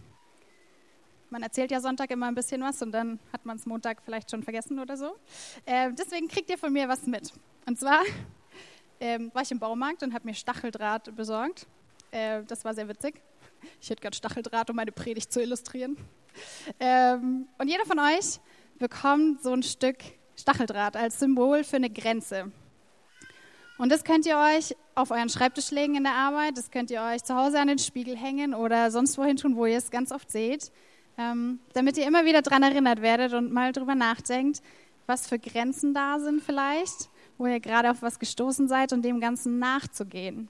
Man 1.28 1.42
erzählt 1.42 1.70
ja 1.70 1.78
Sonntag 1.78 2.10
immer 2.10 2.26
ein 2.26 2.34
bisschen 2.34 2.62
was 2.62 2.80
und 2.80 2.90
dann 2.90 3.20
hat 3.34 3.44
man 3.44 3.58
es 3.58 3.66
Montag 3.66 4.00
vielleicht 4.02 4.30
schon 4.30 4.42
vergessen 4.42 4.78
oder 4.78 4.96
so. 4.96 5.14
Äh, 5.66 5.92
deswegen 5.92 6.26
kriegt 6.26 6.48
ihr 6.48 6.56
von 6.56 6.72
mir 6.72 6.88
was 6.88 7.06
mit. 7.06 7.34
Und 7.66 7.78
zwar 7.78 8.00
ähm, 8.98 9.30
war 9.34 9.42
ich 9.42 9.50
im 9.50 9.58
Baumarkt 9.58 10.02
und 10.02 10.14
habe 10.14 10.26
mir 10.26 10.34
Stacheldraht 10.34 11.14
besorgt. 11.14 11.66
Äh, 12.12 12.44
das 12.44 12.64
war 12.64 12.72
sehr 12.72 12.88
witzig. 12.88 13.20
Ich 13.78 13.90
hätte 13.90 14.00
gerade 14.00 14.16
Stacheldraht, 14.16 14.70
um 14.70 14.76
meine 14.76 14.92
Predigt 14.92 15.30
zu 15.30 15.42
illustrieren. 15.42 15.98
Ähm, 16.80 17.46
und 17.58 17.68
jeder 17.68 17.84
von 17.84 17.98
euch 17.98 18.40
bekommt 18.78 19.42
so 19.42 19.52
ein 19.52 19.62
Stück 19.62 19.98
Stacheldraht 20.34 20.96
als 20.96 21.18
Symbol 21.18 21.62
für 21.62 21.76
eine 21.76 21.90
Grenze. 21.90 22.50
Und 23.82 23.90
das 23.90 24.04
könnt 24.04 24.26
ihr 24.26 24.36
euch 24.38 24.76
auf 24.94 25.10
euren 25.10 25.28
Schreibtisch 25.28 25.72
legen 25.72 25.96
in 25.96 26.04
der 26.04 26.14
Arbeit, 26.14 26.56
das 26.56 26.70
könnt 26.70 26.92
ihr 26.92 27.02
euch 27.02 27.24
zu 27.24 27.34
Hause 27.34 27.58
an 27.58 27.66
den 27.66 27.80
Spiegel 27.80 28.16
hängen 28.16 28.54
oder 28.54 28.92
sonst 28.92 29.18
wohin 29.18 29.36
tun, 29.36 29.56
wo 29.56 29.66
ihr 29.66 29.76
es 29.76 29.90
ganz 29.90 30.12
oft 30.12 30.30
seht, 30.30 30.70
ähm, 31.18 31.58
damit 31.72 31.98
ihr 31.98 32.06
immer 32.06 32.24
wieder 32.24 32.42
daran 32.42 32.62
erinnert 32.62 33.02
werdet 33.02 33.32
und 33.32 33.52
mal 33.52 33.72
drüber 33.72 33.96
nachdenkt, 33.96 34.62
was 35.08 35.26
für 35.26 35.40
Grenzen 35.40 35.94
da 35.94 36.20
sind 36.20 36.44
vielleicht, 36.44 37.10
wo 37.38 37.46
ihr 37.46 37.58
gerade 37.58 37.90
auf 37.90 38.02
was 38.02 38.20
gestoßen 38.20 38.68
seid 38.68 38.92
und 38.92 39.04
dem 39.04 39.18
Ganzen 39.18 39.58
nachzugehen. 39.58 40.48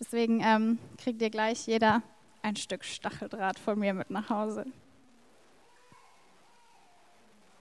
Deswegen 0.00 0.40
ähm, 0.42 0.78
kriegt 1.00 1.22
ihr 1.22 1.30
gleich 1.30 1.64
jeder 1.68 2.02
ein 2.42 2.56
Stück 2.56 2.84
Stacheldraht 2.84 3.60
von 3.60 3.78
mir 3.78 3.94
mit 3.94 4.10
nach 4.10 4.30
Hause. 4.30 4.66